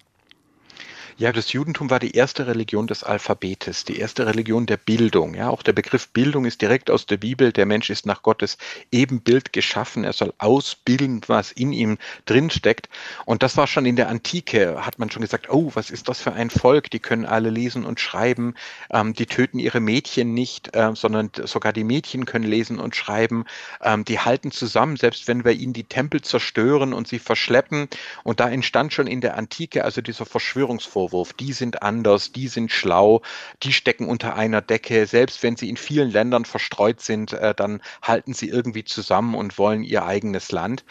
Ja, 1.15 1.31
das 1.31 1.53
Judentum 1.53 1.91
war 1.91 1.99
die 1.99 2.15
erste 2.15 2.47
Religion 2.47 2.87
des 2.87 3.03
Alphabetes, 3.03 3.85
die 3.85 3.99
erste 3.99 4.25
Religion 4.25 4.65
der 4.65 4.77
Bildung. 4.77 5.35
Ja, 5.35 5.49
auch 5.49 5.61
der 5.61 5.73
Begriff 5.73 6.07
Bildung 6.09 6.45
ist 6.45 6.59
direkt 6.59 6.89
aus 6.89 7.05
der 7.05 7.17
Bibel. 7.17 7.51
Der 7.51 7.67
Mensch 7.67 7.91
ist 7.91 8.07
nach 8.07 8.23
Gottes 8.23 8.57
Ebenbild 8.91 9.53
geschaffen. 9.53 10.05
Er 10.05 10.13
soll 10.13 10.33
ausbilden, 10.39 11.21
was 11.27 11.51
in 11.51 11.71
ihm 11.71 11.99
drinsteckt. 12.25 12.89
Und 13.25 13.43
das 13.43 13.57
war 13.57 13.67
schon 13.67 13.85
in 13.85 13.95
der 13.95 14.09
Antike, 14.09 14.83
hat 14.83 14.97
man 14.97 15.11
schon 15.11 15.21
gesagt, 15.21 15.51
oh, 15.51 15.69
was 15.75 15.91
ist 15.91 16.09
das 16.09 16.19
für 16.19 16.33
ein 16.33 16.49
Volk? 16.49 16.89
Die 16.89 16.99
können 16.99 17.25
alle 17.25 17.51
lesen 17.51 17.85
und 17.85 17.99
schreiben. 17.99 18.55
Ähm, 18.89 19.13
die 19.13 19.27
töten 19.27 19.59
ihre 19.59 19.81
Mädchen 19.81 20.33
nicht, 20.33 20.75
äh, 20.75 20.95
sondern 20.95 21.29
sogar 21.43 21.73
die 21.73 21.83
Mädchen 21.83 22.25
können 22.25 22.45
lesen 22.45 22.79
und 22.79 22.95
schreiben. 22.95 23.45
Ähm, 23.83 24.03
die 24.03 24.17
halten 24.19 24.49
zusammen, 24.49 24.97
selbst 24.97 25.27
wenn 25.27 25.45
wir 25.45 25.51
ihnen 25.51 25.73
die 25.73 25.83
Tempel 25.83 26.21
zerstören 26.21 26.91
und 26.91 27.07
sie 27.07 27.19
verschleppen. 27.19 27.87
Und 28.23 28.39
da 28.39 28.49
entstand 28.49 28.93
schon 28.93 29.05
in 29.05 29.21
der 29.21 29.37
Antike 29.37 29.85
also 29.85 30.01
dieser 30.01 30.25
Verschwörungsvorwurf. 30.25 31.02
Vorwurf, 31.03 31.33
die 31.33 31.51
sind 31.51 31.83
anders, 31.83 32.31
die 32.31 32.47
sind 32.47 32.71
schlau, 32.71 33.21
die 33.61 33.73
stecken 33.73 34.07
unter 34.07 34.35
einer 34.35 34.61
Decke, 34.61 35.05
selbst 35.05 35.43
wenn 35.43 35.57
sie 35.57 35.67
in 35.67 35.75
vielen 35.75 36.09
Ländern 36.09 36.45
verstreut 36.45 37.01
sind, 37.01 37.33
äh, 37.33 37.53
dann 37.53 37.81
halten 38.01 38.33
sie 38.33 38.47
irgendwie 38.47 38.85
zusammen 38.85 39.35
und 39.35 39.57
wollen 39.57 39.83
ihr 39.83 40.05
eigenes 40.05 40.53
Land. 40.53 40.85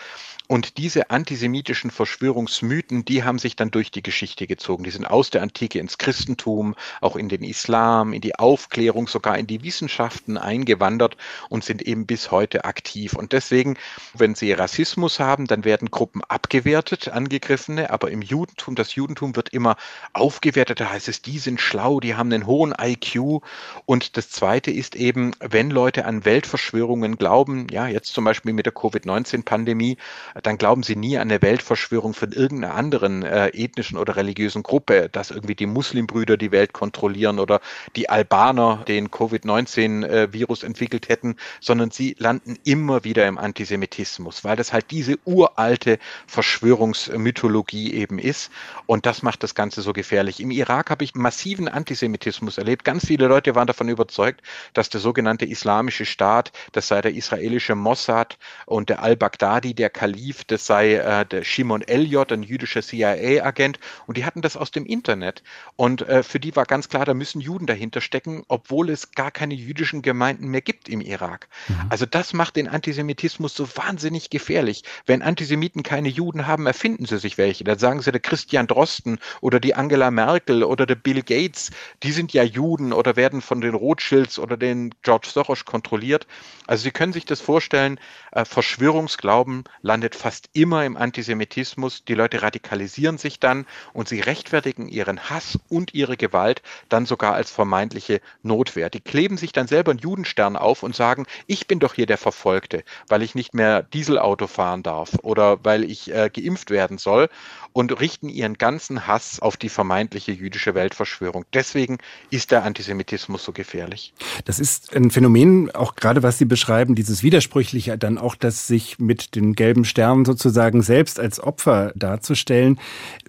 Und 0.53 0.77
diese 0.77 1.09
antisemitischen 1.09 1.91
Verschwörungsmythen, 1.91 3.07
die 3.07 3.25
haben 3.25 3.39
sich 3.39 3.57
dann 3.57 3.71
durch 3.71 3.91
die 3.91 4.03
Geschichte 4.03 4.47
gezogen. 4.47 4.85
Die 4.85 4.91
sind 4.91 5.07
aus 5.07 5.31
der 5.31 5.41
Antike 5.41 5.79
ins 5.79 5.97
Christentum, 5.97 6.75
auch 7.01 7.17
in 7.17 7.31
den 7.31 7.43
Islam, 7.43 8.13
in 8.13 8.21
die 8.21 8.35
Aufklärung, 8.35 9.09
sogar 9.09 9.39
in 9.39 9.47
die 9.47 9.63
Wissenschaften 9.63 10.37
eingewandert 10.37 11.17
und 11.49 11.65
sind 11.65 11.81
eben 11.81 12.05
bis 12.05 12.31
heute 12.31 12.67
aktiv. 12.67 13.15
Und 13.15 13.33
deswegen, 13.33 13.79
wenn 14.13 14.35
Sie 14.35 14.53
Rassismus 14.53 15.21
haben, 15.21 15.47
dann 15.47 15.65
werden 15.65 15.91
Gruppen 15.91 16.23
abgewertet, 16.25 17.09
angegriffene, 17.09 17.89
aber 17.89 18.11
im 18.11 18.21
Judentum, 18.21 18.75
das 18.75 18.95
Judentum 18.95 19.37
wird 19.37 19.49
immer 19.51 19.77
aufgewertet. 20.13 20.81
Da 20.81 20.91
heißt 20.91 21.09
es, 21.09 21.23
die 21.23 21.39
sind 21.39 21.61
schlau, 21.61 22.01
die 22.01 22.15
haben 22.15 22.33
einen 22.33 22.47
hohen 22.47 22.75
IQ. 22.79 23.43
Und 23.87 24.17
das 24.17 24.31
Zweite 24.31 24.71
ist 24.71 24.95
eben, 24.97 25.33
wenn 25.41 25.71
Leute 25.71 26.05
an 26.05 26.25
Weltverschwörungen 26.25 27.17
glauben, 27.17 27.67
ja, 27.71 27.87
jetzt 27.87 28.13
zum 28.13 28.25
Beispiel 28.25 28.53
mit 28.53 28.67
der 28.67 28.73
Covid-19-Pandemie, 28.73 29.97
dann 30.43 30.59
glauben 30.59 30.83
sie 30.83 30.97
nie 30.97 31.17
an 31.19 31.31
eine 31.31 31.43
Weltverschwörung 31.43 32.15
von 32.15 32.33
irgendeiner 32.33 32.75
anderen 32.75 33.23
äh, 33.23 33.49
ethnischen 33.49 33.99
oder 33.99 34.17
religiösen 34.17 34.63
Gruppe, 34.63 35.09
dass 35.11 35.31
irgendwie 35.31 35.55
die 35.55 35.67
Muslimbrüder 35.67 36.37
die 36.37 36.53
Welt 36.53 36.73
kontrollieren 36.73 37.39
oder 37.39 37.61
die 37.97 38.09
Albaner 38.09 38.85
den 38.87 39.11
Covid-19-Virus 39.11 40.63
äh, 40.63 40.67
entwickelt 40.67 41.09
hätten, 41.09 41.37
sondern 41.61 41.91
sie 41.91 42.17
landen 42.19 42.59
immer 42.65 43.05
wieder 43.05 43.27
im 43.27 43.39
Antisemitismus, 43.39 44.45
weil 44.45 44.57
das 44.57 44.73
halt 44.73 44.91
diese 44.91 45.19
uralte 45.25 45.99
Verschwörungsmythologie 46.27 47.95
eben 47.95 48.19
ist. 48.19 48.51
Und 48.87 49.07
das 49.07 49.23
macht 49.23 49.43
das 49.43 49.55
Ganze 49.55 49.83
so 49.83 49.92
so 49.93 49.95
gefährlich. 49.95 50.41
Im 50.41 50.51
Irak 50.51 50.91
habe 50.91 51.05
ich 51.05 51.15
massiven 51.15 51.69
Antisemitismus 51.69 52.59
erlebt. 52.59 52.85
Ganz 52.85 53.07
viele 53.07 53.27
Leute 53.27 53.55
waren 53.55 53.67
davon 53.67 53.89
überzeugt, 53.89 54.41
dass 54.73 54.89
der 54.89 55.01
sogenannte 55.01 55.45
Islamische 55.45 56.07
Staat, 56.07 56.53
das 56.73 56.89
sei 56.89 57.03
der 57.03 57.15
israelische 57.15 57.75
Mossad 57.75 58.39
und 58.67 58.89
der 58.89 59.03
al-Baghdadi, 59.03 59.75
der 59.75 59.91
Kalif, 59.91 60.45
das 60.45 60.67
sei 60.67 60.95
äh, 60.95 61.27
der 61.27 61.45
Shimon 61.45 61.83
Elliot, 61.83 62.33
ein 62.33 62.43
jüdischer 62.43 62.83
CIA-Agent. 62.83 63.79
Und 64.07 64.17
die 64.17 64.25
hatten 64.25 64.41
das 64.41 64.57
aus 64.57 64.71
dem 64.71 64.87
Internet. 64.87 65.43
Und 65.77 66.03
äh, 66.09 66.23
für 66.23 66.41
die 66.41 66.57
war 66.57 66.65
ganz 66.65 66.89
klar, 66.89 67.05
da 67.05 67.15
müssen 67.15 67.41
Juden 67.41 67.67
dahinter 67.67 68.01
stecken, 68.01 68.45
obwohl 68.49 68.89
es 68.89 69.13
gar 69.13 69.31
keine 69.31 69.55
jüdischen 69.55 70.01
Gemeinden 70.01 70.49
mehr 70.49 70.63
gibt 70.63 70.89
im 70.89 71.01
Irak. 71.01 71.49
Mhm. 71.69 71.75
Also 71.91 72.07
das 72.07 72.33
macht 72.33 72.57
den 72.57 72.69
Antisemitismus 72.69 73.55
so 73.55 73.69
wahnsinnig 73.77 74.31
gefährlich. 74.31 74.85
Wenn 75.05 75.21
Antisemiten 75.23 75.83
keine 75.83 76.09
Juden 76.09 76.47
haben, 76.47 76.67
erfinden 76.67 77.05
sie 77.05 77.19
sich 77.19 77.37
welche. 77.37 77.65
Dann 77.65 77.79
sagen 77.79 78.01
sie, 78.01 78.11
der 78.11 78.21
Christian 78.21 78.67
Drosten 78.67 79.19
oder 79.41 79.61
die 79.61 79.75
Angela 79.83 80.13
Merkel 80.13 80.63
oder 80.63 80.87
der 80.87 80.95
Bill 80.95 81.25
Gates, 81.25 81.73
die 82.05 82.13
sind 82.13 82.33
ja 82.33 82.45
Juden 82.45 82.93
oder 82.93 83.17
werden 83.17 83.43
von 83.43 83.61
den 83.61 83.75
Rothschilds 83.75 84.39
oder 84.39 84.57
den 84.57 84.95
George 85.03 85.27
Soros 85.33 85.65
kontrolliert. 85.65 86.29
Also 86.69 86.85
Sie 86.85 86.93
können 86.93 87.13
sich 87.13 87.25
das 87.25 87.41
vorstellen, 87.41 87.99
äh, 88.31 88.45
Verschwörungsglauben 88.45 89.65
landet 89.81 90.15
fast 90.15 90.51
immer 90.53 90.85
im 90.85 90.97
Antisemitismus. 90.97 92.05
Die 92.05 92.15
Leute 92.15 92.43
radikalisieren 92.43 93.19
sich 93.19 93.41
dann 93.41 93.67
und 93.93 94.09
sie 94.09 94.21
rechtfertigen 94.21 94.87
ihren 94.87 95.29
Hass 95.29 95.59
und 95.69 95.95
ihre 95.95 96.17
Gewalt 96.17 96.63
dann 96.89 97.05
sogar 97.05 97.35
als 97.35 97.51
vermeintliche 97.51 98.21
Notwehr. 98.45 98.89
Die 98.89 99.01
kleben 99.01 99.37
sich 99.37 99.51
dann 99.51 99.67
selber 99.67 99.91
einen 99.91 99.99
Judenstern 99.99 100.57
auf 100.57 100.85
und 100.85 100.95
sagen, 100.95 101.27
ich 101.49 101.67
bin 101.67 101.81
doch 101.81 101.95
hier 101.95 102.07
der 102.07 102.19
Verfolgte, 102.19 102.85
weil 103.09 103.23
ich 103.23 103.35
nicht 103.35 103.53
mehr 103.53 103.83
Dieselauto 103.83 104.47
fahren 104.47 104.85
darf 104.85 105.19
oder 105.23 105.65
weil 105.65 105.83
ich 105.83 106.15
äh, 106.15 106.31
geimpft 106.33 106.71
werden 106.71 106.99
soll 106.99 107.29
und 107.73 107.99
richten 107.99 108.29
ihren 108.29 108.59
ganzen 108.59 109.09
Hass 109.09 109.41
auf 109.41 109.57
die 109.57 109.72
vermeintliche 109.73 110.33
jüdische 110.33 110.75
Weltverschwörung. 110.75 111.45
Deswegen 111.53 111.99
ist 112.31 112.51
der 112.51 112.65
Antisemitismus 112.65 113.45
so 113.45 113.53
gefährlich. 113.53 114.13
Das 114.45 114.61
ist 114.61 114.95
ein 114.95 115.11
Phänomen, 115.11 115.71
auch 115.75 115.97
gerade 115.97 116.23
was 116.23 116.39
Sie 116.39 116.45
beschreiben, 116.45 116.95
dieses 116.95 117.23
Widersprüchliche, 117.23 117.99
dann 117.99 118.19
auch 118.19 118.35
das 118.35 118.67
sich 118.67 118.99
mit 118.99 119.35
den 119.35 119.55
gelben 119.55 119.85
Sternen 119.85 120.25
sozusagen 120.25 120.83
selbst 120.83 121.19
als 121.19 121.41
Opfer 121.41 121.93
darzustellen, 121.97 122.79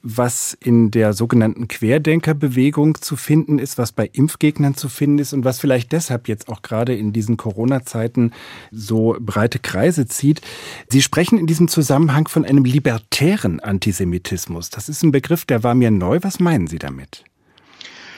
was 0.02 0.56
in 0.60 0.92
der 0.92 1.14
sogenannten 1.14 1.68
Querdenkerbewegung 1.68 3.02
zu 3.02 3.16
finden 3.16 3.60
ist, 3.60 3.78
was 3.78 3.92
bei 3.92 4.10
Impfgegnern 4.12 4.76
zu 4.76 4.90
finden 4.90 5.20
ist 5.20 5.34
und 5.34 5.46
was 5.46 5.60
vielleicht 5.60 5.92
deshalb 5.92 6.28
jetzt 6.28 6.50
auch 6.50 6.62
gerade 6.62 6.96
in 6.96 7.14
diesen 7.14 7.38
Corona-Zeiten 7.38 8.34
so 8.72 9.16
breite 9.20 9.60
Kreise 9.60 10.06
zieht. 10.08 10.42
Sie 10.90 11.02
sprechen 11.02 11.38
in 11.38 11.48
diesem 11.48 11.68
Zusammenhang 11.68 12.28
von 12.28 12.46
einem 12.46 12.66
libertären 12.66 13.60
Antisemitismus. 13.60 14.70
Das 14.70 14.90
ist 14.90 15.04
ein 15.04 15.12
Begriff, 15.12 15.46
der 15.46 15.64
war 15.64 15.76
mir 15.76 15.92
neu. 15.92 16.20
Was 16.22 16.33
meinen 16.40 16.68
Sie 16.68 16.80
damit? 16.80 17.26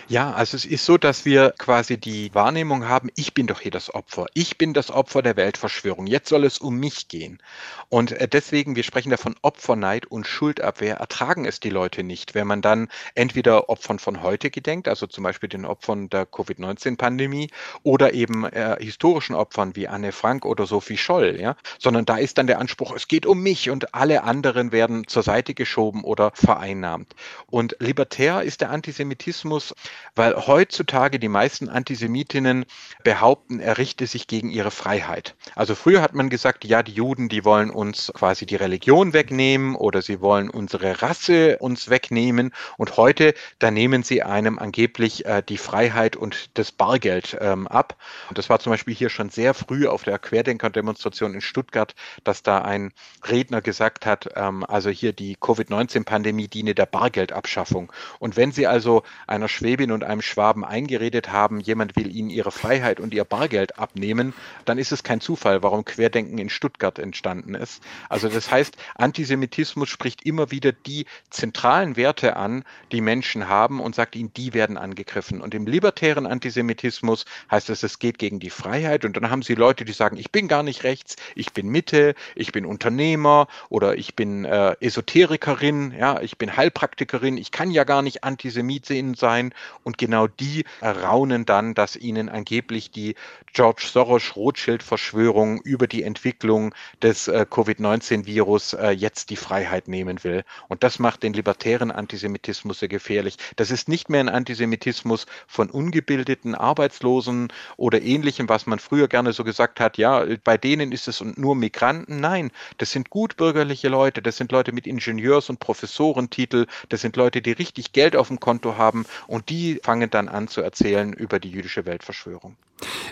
Ja, 0.08 0.34
also 0.34 0.56
es 0.56 0.66
ist 0.66 0.86
so, 0.86 1.00
dass 1.00 1.26
wir 1.26 1.56
quasi 1.58 1.98
die 1.98 2.32
Wahrnehmung 2.36 2.88
haben, 2.88 3.10
ich 3.16 3.34
bin 3.34 3.48
doch 3.48 3.60
hier 3.60 3.72
das 3.72 3.92
Opfer. 3.92 4.28
Ich 4.36 4.56
bin 4.60 4.76
das 4.76 4.92
Opfer 4.92 5.24
der 5.24 5.36
Weltverschwörung. 5.36 6.06
Jetzt 6.06 6.30
soll 6.30 6.44
es 6.44 6.60
um 6.60 6.78
mich 6.78 7.08
gehen. 7.08 7.42
Und 7.90 8.12
äh, 8.12 8.28
deswegen, 8.28 8.76
wir 8.76 8.84
sprechen 8.84 9.10
davon 9.10 9.36
Opferneid 9.42 10.06
und 10.06 10.28
Schuldabwehr, 10.28 10.98
ertragen 10.98 11.46
es 11.46 11.60
die 11.60 11.72
Leute 11.72 12.04
nicht, 12.04 12.36
wenn 12.36 12.46
man 12.46 12.62
dann 12.62 12.90
entweder 13.16 13.68
Opfern 13.68 13.98
von 13.98 14.22
heute 14.22 14.52
gedenkt, 14.52 14.88
also 14.88 15.08
zum 15.08 15.24
Beispiel 15.24 15.50
den 15.50 15.66
Opfern 15.66 16.08
der 16.12 16.28
Covid-19-Pandemie 16.28 17.50
oder 17.82 18.14
eben 18.14 18.46
äh, 18.46 18.78
historischen 18.80 19.34
Opfern 19.34 19.76
wie 19.76 19.88
Anne 19.88 20.12
Frank 20.12 20.46
oder 20.46 20.68
Sophie 20.68 20.98
Scholl, 20.98 21.40
ja, 21.40 21.56
sondern 21.80 22.06
da 22.06 22.18
ist 22.18 22.38
dann 22.38 22.46
der 22.46 22.60
Anspruch, 22.60 22.96
es 22.96 23.08
geht 23.08 23.26
um 23.26 23.42
mich 23.42 23.72
und 23.72 23.96
alle 23.96 24.24
anderen 24.24 24.72
werden 24.72 25.08
zur 25.08 25.24
Seite 25.24 25.56
geschoben 25.56 26.04
oder 26.04 26.30
vereinnahmt. 26.36 27.16
Und 27.48 27.76
libertär 27.80 28.44
ist 28.44 28.62
der 28.62 28.70
Antisemitismus 28.70 29.74
weil 30.16 30.36
heutzutage 30.36 31.20
die 31.20 31.28
meisten 31.28 31.70
Antisemitinnen 31.70 32.66
behaupten, 33.04 33.60
er 33.60 33.78
richte 33.78 34.08
sich 34.08 34.28
gegen 34.28 34.50
ihre 34.50 34.72
Freiheit. 34.72 35.36
Also 35.56 35.76
früher 35.76 36.02
hat 36.02 36.14
man 36.14 36.30
gesagt, 36.30 36.66
ja, 36.66 36.84
die 36.84 36.94
Juden, 36.94 37.30
die 37.30 37.46
wollen 37.46 37.70
uns 37.70 38.12
quasi 38.14 38.46
die 38.46 38.56
Religion 38.56 39.14
wegnehmen 39.14 39.76
oder 39.76 40.02
sie 40.02 40.22
wollen 40.22 40.50
unsere 40.50 41.02
Rasse 41.02 41.58
uns 41.60 41.90
wegnehmen 41.90 42.52
und 42.78 42.98
heute, 42.98 43.34
da 43.60 43.72
nehmen 43.72 44.04
sie 44.04 44.24
einem 44.24 44.60
angeblich 44.60 45.26
äh, 45.26 45.42
die 45.48 45.58
Freiheit 45.58 46.16
und 46.16 46.58
das 46.58 46.72
Bargeld 46.72 47.38
ähm, 47.40 47.68
ab. 47.68 47.98
Und 48.30 48.38
das 48.38 48.50
war 48.50 48.60
zum 48.60 48.72
Beispiel 48.72 48.94
hier 48.96 49.10
schon 49.10 49.30
sehr 49.30 49.54
früh 49.54 49.88
auf 49.88 50.04
der 50.04 50.20
Querdenker-Demonstration 50.20 51.34
in 51.34 51.42
Stuttgart, 51.42 51.96
dass 52.24 52.44
da 52.44 52.60
ein 52.60 52.92
Redner 53.28 53.62
gesagt 53.62 54.06
hat, 54.06 54.30
ähm, 54.36 54.66
also 54.68 54.90
hier 54.90 55.14
die 55.14 55.36
Covid-19-Pandemie 55.36 56.48
diene 56.48 56.76
der 56.76 56.86
Bargeldabschaffung. 56.86 57.92
Und 58.20 58.38
wenn 58.38 58.52
sie 58.52 58.68
also 58.68 59.04
einer 59.28 59.48
Schwebe 59.48 59.85
Schwäbin 59.86 59.92
und 59.92 60.04
einem 60.04 60.22
Schwaben 60.22 60.66
eingeredet 60.66 61.32
haben, 61.32 61.60
jemand 61.60 61.96
will 61.96 62.14
ihnen 62.14 62.30
ihre 62.30 62.52
Freiheit 62.52 63.00
und 63.00 63.14
ihr 63.14 63.24
Bargeld 63.24 63.78
abnehmen, 63.78 64.34
dann 64.66 64.78
ist 64.78 64.92
es 64.92 65.04
kein 65.04 65.22
Zufall, 65.22 65.62
warum 65.62 65.86
Querdenken 65.86 66.38
in 66.40 66.50
Stuttgart 66.50 66.98
entstanden 66.98 67.54
ist. 67.54 67.84
Also 68.10 68.28
das 68.28 68.50
heißt, 68.50 68.76
Antisemitismus 68.96 69.90
spricht 69.90 70.26
immer 70.26 70.50
wieder 70.50 70.72
die 70.72 71.06
zentralen 71.30 71.98
Werte 71.98 72.36
an, 72.36 72.64
die 72.92 73.02
Menschen 73.02 73.48
haben 73.48 73.80
und 73.80 73.96
sagt 73.96 74.16
ihnen, 74.16 74.34
die 74.34 74.54
werden 74.54 74.78
angegriffen. 74.78 75.42
Und 75.42 75.54
im 75.54 75.68
libertären 75.68 76.26
Antisemitismus 76.26 77.26
heißt 77.52 77.70
es, 77.70 77.84
es 77.84 78.00
geht 78.00 78.18
gegen 78.18 78.40
die 78.40 78.50
Freiheit 78.50 79.06
und 79.06 79.16
dann 79.16 79.30
haben 79.30 79.44
sie 79.44 79.56
Leute, 79.56 79.86
die 79.86 79.94
sagen, 79.94 80.18
ich 80.18 80.32
bin 80.32 80.48
gar 80.48 80.64
nicht 80.64 80.84
rechts, 80.84 81.16
ich 81.36 81.54
bin 81.54 81.68
Mitte, 81.68 82.16
ich 82.34 82.52
bin 82.52 82.66
Unternehmer 82.66 83.48
oder 83.70 83.98
ich 83.98 84.16
bin 84.16 84.46
äh, 84.46 84.76
Esoterikerin, 84.80 85.94
ja, 85.98 86.22
ich 86.22 86.38
bin 86.38 86.58
Heilpraktikerin, 86.58 87.38
ich 87.38 87.52
kann 87.52 87.70
ja 87.70 87.84
gar 87.84 88.02
nicht 88.02 88.24
Antisemitin 88.24 89.14
sein 89.14 89.54
und 89.84 89.98
genau 89.98 90.28
die 90.28 90.66
raunen 90.82 91.46
dann, 91.46 91.74
dass 91.74 91.96
ihnen 91.96 92.30
angeblich 92.30 92.92
die 92.92 93.16
George 93.54 93.84
Soros-Rothschild-Verschwörung 93.92 95.62
über 95.62 95.88
die 95.88 96.04
Entwicklung 96.04 96.76
des 97.02 97.28
äh, 97.28 97.46
Covid-19-Virus 97.50 98.74
äh, 98.74 98.90
jetzt 98.90 99.30
die 99.30 99.38
Freiheit 99.38 99.88
nehmen 99.88 100.24
will. 100.24 100.44
Und 100.68 100.84
das 100.84 101.00
macht 101.00 101.24
den 101.24 101.34
libertären 101.34 101.90
Antisemitismus 101.90 102.80
sehr 102.80 102.90
gefährlich. 102.90 103.38
Das 103.56 103.72
ist 103.72 103.88
nicht 103.88 104.10
mehr 104.10 104.20
ein 104.20 104.30
Antisemitismus 104.30 105.26
von 105.48 105.70
ungebildeten 105.70 106.54
Arbeitslosen 106.54 107.52
oder 107.78 108.02
ähnlichem, 108.02 108.50
was 108.50 108.66
man 108.66 108.80
früher 108.80 109.08
gerne 109.08 109.32
so 109.32 109.44
gesagt 109.44 109.80
hat, 109.80 109.98
ja, 109.98 110.26
bei 110.44 110.58
denen 110.58 110.92
ist 110.92 111.08
es 111.08 111.22
nur 111.22 111.56
Migranten. 111.56 112.20
Nein, 112.20 112.52
das 112.78 112.92
sind 112.92 113.10
gutbürgerliche 113.10 113.88
Leute, 113.88 114.22
das 114.22 114.38
sind 114.38 114.52
Leute 114.52 114.72
mit 114.72 114.86
Ingenieurs- 114.86 115.50
und 115.50 115.60
Professorentitel, 115.60 116.68
das 116.90 117.02
sind 117.02 117.16
Leute, 117.16 117.42
die 117.42 117.54
richtig 117.54 117.94
Geld 117.94 118.16
auf 118.16 118.28
dem 118.28 118.40
Konto 118.40 118.78
haben 118.78 119.06
und 119.28 119.50
die 119.50 119.65
fangen 119.84 120.10
dann 120.10 120.28
an 120.28 120.48
zu 120.48 120.62
erzählen 120.62 121.14
über 121.14 121.40
die 121.40 121.50
jüdische 121.50 121.86
Weltverschwörung. 121.86 122.56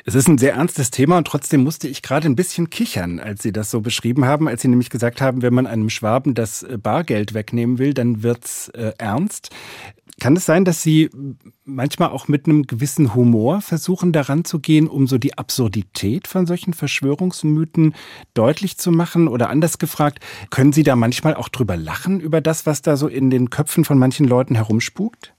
Es 0.05 0.15
ist 0.15 0.27
ein 0.27 0.37
sehr 0.37 0.53
ernstes 0.53 0.91
Thema 0.91 1.17
und 1.17 1.25
trotzdem 1.25 1.63
musste 1.63 1.87
ich 1.87 2.01
gerade 2.01 2.27
ein 2.27 2.35
bisschen 2.35 2.69
kichern, 2.69 3.19
als 3.19 3.43
Sie 3.43 3.51
das 3.51 3.71
so 3.71 3.81
beschrieben 3.81 4.25
haben, 4.25 4.47
als 4.47 4.61
Sie 4.61 4.67
nämlich 4.67 4.89
gesagt 4.89 5.21
haben, 5.21 5.41
wenn 5.41 5.53
man 5.53 5.67
einem 5.67 5.89
Schwaben 5.89 6.33
das 6.33 6.63
äh, 6.63 6.77
Bargeld 6.77 7.33
wegnehmen 7.33 7.79
will, 7.79 7.93
dann 7.93 8.23
wird's 8.23 8.69
äh, 8.69 8.91
ernst. 8.97 9.49
Kann 10.19 10.35
es 10.35 10.45
sein, 10.45 10.63
dass 10.63 10.83
Sie 10.83 11.09
manchmal 11.65 12.09
auch 12.09 12.27
mit 12.27 12.45
einem 12.45 12.63
gewissen 12.63 13.15
Humor 13.15 13.61
versuchen, 13.61 14.11
daran 14.11 14.45
zu 14.45 14.59
gehen, 14.59 14.87
um 14.87 15.07
so 15.07 15.17
die 15.17 15.37
Absurdität 15.37 16.27
von 16.27 16.45
solchen 16.45 16.73
Verschwörungsmythen 16.73 17.95
deutlich 18.33 18.77
zu 18.77 18.91
machen? 18.91 19.27
Oder 19.27 19.49
anders 19.49 19.79
gefragt, 19.79 20.19
können 20.49 20.71
Sie 20.71 20.83
da 20.83 20.95
manchmal 20.95 21.33
auch 21.33 21.49
drüber 21.49 21.77
lachen, 21.77 22.19
über 22.19 22.41
das, 22.41 22.65
was 22.65 22.81
da 22.81 22.95
so 22.95 23.07
in 23.07 23.31
den 23.31 23.49
Köpfen 23.49 23.85
von 23.85 23.97
manchen 23.97 24.27
Leuten 24.27 24.55
herumspukt? 24.55 25.33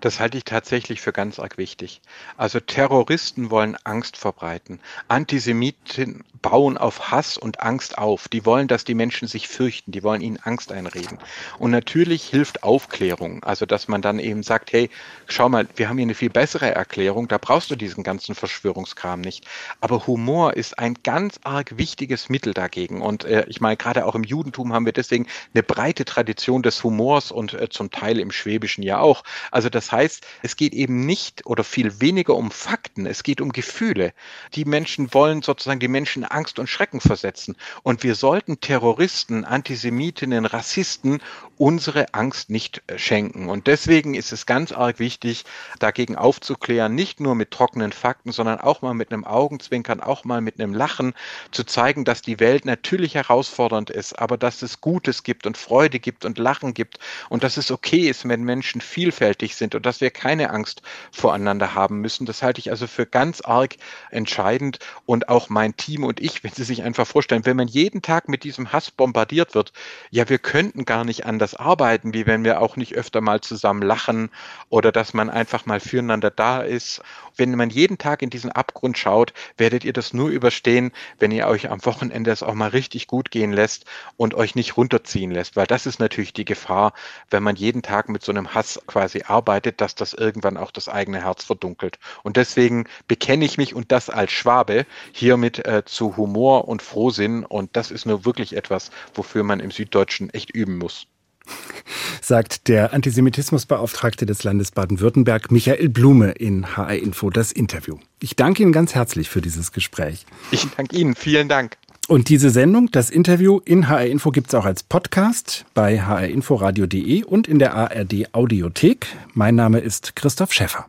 Das 0.00 0.18
halte 0.18 0.38
ich 0.38 0.44
tatsächlich 0.44 1.00
für 1.00 1.12
ganz 1.12 1.38
arg 1.38 1.58
wichtig. 1.58 2.00
Also 2.36 2.58
Terroristen 2.58 3.50
wollen 3.50 3.76
Angst 3.84 4.16
verbreiten. 4.16 4.80
Antisemiten 5.08 6.24
bauen 6.40 6.78
auf 6.78 7.10
Hass 7.10 7.36
und 7.36 7.60
Angst 7.60 7.98
auf. 7.98 8.28
Die 8.28 8.46
wollen, 8.46 8.66
dass 8.66 8.84
die 8.84 8.94
Menschen 8.94 9.28
sich 9.28 9.46
fürchten. 9.48 9.92
Die 9.92 10.02
wollen 10.02 10.22
ihnen 10.22 10.38
Angst 10.38 10.72
einreden. 10.72 11.18
Und 11.58 11.70
natürlich 11.70 12.24
hilft 12.24 12.62
Aufklärung. 12.62 13.44
Also, 13.44 13.66
dass 13.66 13.88
man 13.88 14.00
dann 14.00 14.18
eben 14.18 14.42
sagt, 14.42 14.72
hey, 14.72 14.88
schau 15.26 15.50
mal, 15.50 15.68
wir 15.76 15.88
haben 15.88 15.98
hier 15.98 16.06
eine 16.06 16.14
viel 16.14 16.30
bessere 16.30 16.70
Erklärung. 16.74 17.28
Da 17.28 17.36
brauchst 17.36 17.70
du 17.70 17.76
diesen 17.76 18.02
ganzen 18.02 18.34
Verschwörungskram 18.34 19.20
nicht. 19.20 19.46
Aber 19.80 20.06
Humor 20.06 20.56
ist 20.56 20.78
ein 20.78 20.94
ganz 21.02 21.40
arg 21.44 21.76
wichtiges 21.76 22.30
Mittel 22.30 22.54
dagegen. 22.54 23.02
Und 23.02 23.24
äh, 23.24 23.44
ich 23.48 23.60
meine, 23.60 23.76
gerade 23.76 24.06
auch 24.06 24.14
im 24.14 24.24
Judentum 24.24 24.72
haben 24.72 24.86
wir 24.86 24.94
deswegen 24.94 25.26
eine 25.52 25.62
breite 25.62 26.06
Tradition 26.06 26.62
des 26.62 26.82
Humors 26.82 27.30
und 27.30 27.52
äh, 27.52 27.68
zum 27.68 27.90
Teil 27.90 28.18
im 28.18 28.30
Schwäbischen 28.30 28.82
ja 28.82 28.98
auch. 28.98 29.24
Also 29.50 29.68
das 29.68 29.89
Heißt, 29.90 30.26
es 30.42 30.56
geht 30.56 30.72
eben 30.72 31.06
nicht 31.06 31.46
oder 31.46 31.64
viel 31.64 32.00
weniger 32.00 32.34
um 32.34 32.50
Fakten, 32.50 33.06
es 33.06 33.22
geht 33.22 33.40
um 33.40 33.52
Gefühle. 33.52 34.12
Die 34.54 34.64
Menschen 34.64 35.12
wollen 35.14 35.42
sozusagen 35.42 35.80
die 35.80 35.88
Menschen 35.88 36.24
Angst 36.24 36.58
und 36.58 36.68
Schrecken 36.68 37.00
versetzen. 37.00 37.56
Und 37.82 38.02
wir 38.02 38.14
sollten 38.14 38.60
Terroristen, 38.60 39.44
Antisemitinnen, 39.44 40.46
Rassisten 40.46 41.20
unsere 41.60 42.14
Angst 42.14 42.48
nicht 42.48 42.82
äh, 42.86 42.98
schenken. 42.98 43.50
Und 43.50 43.66
deswegen 43.66 44.14
ist 44.14 44.32
es 44.32 44.46
ganz 44.46 44.72
arg 44.72 44.98
wichtig, 44.98 45.44
dagegen 45.78 46.16
aufzuklären, 46.16 46.94
nicht 46.94 47.20
nur 47.20 47.34
mit 47.34 47.50
trockenen 47.50 47.92
Fakten, 47.92 48.32
sondern 48.32 48.60
auch 48.60 48.80
mal 48.80 48.94
mit 48.94 49.12
einem 49.12 49.24
Augenzwinkern, 49.24 50.00
auch 50.00 50.24
mal 50.24 50.40
mit 50.40 50.58
einem 50.58 50.72
Lachen, 50.72 51.12
zu 51.50 51.64
zeigen, 51.64 52.06
dass 52.06 52.22
die 52.22 52.40
Welt 52.40 52.64
natürlich 52.64 53.14
herausfordernd 53.14 53.90
ist, 53.90 54.18
aber 54.18 54.38
dass 54.38 54.62
es 54.62 54.80
Gutes 54.80 55.22
gibt 55.22 55.46
und 55.46 55.58
Freude 55.58 56.00
gibt 56.00 56.24
und 56.24 56.38
Lachen 56.38 56.72
gibt 56.72 56.98
und 57.28 57.44
dass 57.44 57.58
es 57.58 57.70
okay 57.70 58.08
ist, 58.08 58.26
wenn 58.26 58.42
Menschen 58.42 58.80
vielfältig 58.80 59.54
sind 59.54 59.74
und 59.80 59.86
dass 59.86 60.02
wir 60.02 60.10
keine 60.10 60.50
Angst 60.50 60.82
voreinander 61.10 61.74
haben 61.74 62.02
müssen. 62.02 62.26
Das 62.26 62.42
halte 62.42 62.58
ich 62.58 62.70
also 62.70 62.86
für 62.86 63.06
ganz 63.06 63.40
arg 63.40 63.76
entscheidend 64.10 64.78
und 65.06 65.30
auch 65.30 65.48
mein 65.48 65.74
Team 65.74 66.04
und 66.04 66.20
ich, 66.20 66.44
wenn 66.44 66.52
Sie 66.52 66.64
sich 66.64 66.82
einfach 66.82 67.06
vorstellen, 67.06 67.46
wenn 67.46 67.56
man 67.56 67.66
jeden 67.66 68.02
Tag 68.02 68.28
mit 68.28 68.44
diesem 68.44 68.74
Hass 68.74 68.90
bombardiert 68.90 69.54
wird, 69.54 69.72
ja, 70.10 70.28
wir 70.28 70.38
könnten 70.38 70.84
gar 70.84 71.06
nicht 71.06 71.24
anders 71.24 71.54
arbeiten, 71.54 72.12
wie 72.12 72.26
wenn 72.26 72.44
wir 72.44 72.60
auch 72.60 72.76
nicht 72.76 72.94
öfter 72.94 73.22
mal 73.22 73.40
zusammen 73.40 73.80
lachen 73.80 74.28
oder 74.68 74.92
dass 74.92 75.14
man 75.14 75.30
einfach 75.30 75.64
mal 75.64 75.80
füreinander 75.80 76.30
da 76.30 76.60
ist. 76.60 77.00
Wenn 77.36 77.52
man 77.52 77.70
jeden 77.70 77.96
Tag 77.96 78.20
in 78.20 78.28
diesen 78.28 78.52
Abgrund 78.52 78.98
schaut, 78.98 79.32
werdet 79.56 79.82
ihr 79.84 79.94
das 79.94 80.12
nur 80.12 80.28
überstehen, 80.28 80.92
wenn 81.18 81.30
ihr 81.30 81.46
euch 81.46 81.70
am 81.70 81.82
Wochenende 81.86 82.30
es 82.30 82.42
auch 82.42 82.52
mal 82.52 82.68
richtig 82.68 83.06
gut 83.06 83.30
gehen 83.30 83.54
lässt 83.54 83.86
und 84.18 84.34
euch 84.34 84.54
nicht 84.54 84.76
runterziehen 84.76 85.30
lässt, 85.30 85.56
weil 85.56 85.66
das 85.66 85.86
ist 85.86 86.00
natürlich 86.00 86.34
die 86.34 86.44
Gefahr, 86.44 86.92
wenn 87.30 87.42
man 87.42 87.56
jeden 87.56 87.80
Tag 87.80 88.10
mit 88.10 88.22
so 88.22 88.30
einem 88.30 88.52
Hass 88.54 88.78
quasi 88.86 89.22
arbeitet, 89.26 89.69
dass 89.72 89.94
das 89.94 90.12
irgendwann 90.12 90.56
auch 90.56 90.70
das 90.70 90.88
eigene 90.88 91.22
Herz 91.22 91.44
verdunkelt. 91.44 91.98
Und 92.22 92.36
deswegen 92.36 92.86
bekenne 93.08 93.44
ich 93.44 93.58
mich 93.58 93.74
und 93.74 93.92
das 93.92 94.10
als 94.10 94.32
Schwabe 94.32 94.86
hiermit 95.12 95.64
äh, 95.64 95.84
zu 95.84 96.16
Humor 96.16 96.68
und 96.68 96.82
Frohsinn 96.82 97.44
und 97.44 97.76
das 97.76 97.90
ist 97.90 98.06
nur 98.06 98.24
wirklich 98.24 98.56
etwas, 98.56 98.90
wofür 99.14 99.42
man 99.42 99.60
im 99.60 99.70
Süddeutschen 99.70 100.30
echt 100.30 100.50
üben 100.50 100.78
muss 100.78 101.06
sagt 102.22 102.68
der 102.68 102.92
Antisemitismusbeauftragte 102.92 104.26
des 104.26 104.44
Landes 104.44 104.70
Baden-Württemberg, 104.70 105.50
Michael 105.50 105.88
Blume, 105.88 106.32
in 106.32 106.76
HR 106.76 106.96
Info 106.96 107.30
das 107.30 107.52
Interview. 107.52 107.98
Ich 108.20 108.36
danke 108.36 108.62
Ihnen 108.62 108.72
ganz 108.72 108.94
herzlich 108.94 109.28
für 109.28 109.40
dieses 109.40 109.72
Gespräch. 109.72 110.26
Ich 110.50 110.66
danke 110.76 110.96
Ihnen. 110.96 111.14
Vielen 111.14 111.48
Dank. 111.48 111.76
Und 112.10 112.28
diese 112.28 112.50
Sendung, 112.50 112.90
das 112.90 113.08
Interview 113.08 113.60
in 113.64 113.88
HR 113.88 114.06
Info 114.06 114.32
gibt 114.32 114.48
es 114.48 114.54
auch 114.56 114.64
als 114.64 114.82
Podcast 114.82 115.64
bei 115.74 116.00
hrinforadio.de 116.00 117.22
und 117.22 117.46
in 117.46 117.60
der 117.60 117.76
ARD 117.76 118.34
Audiothek. 118.34 119.06
Mein 119.34 119.54
Name 119.54 119.78
ist 119.78 120.16
Christoph 120.16 120.52
Schäffer. 120.52 120.86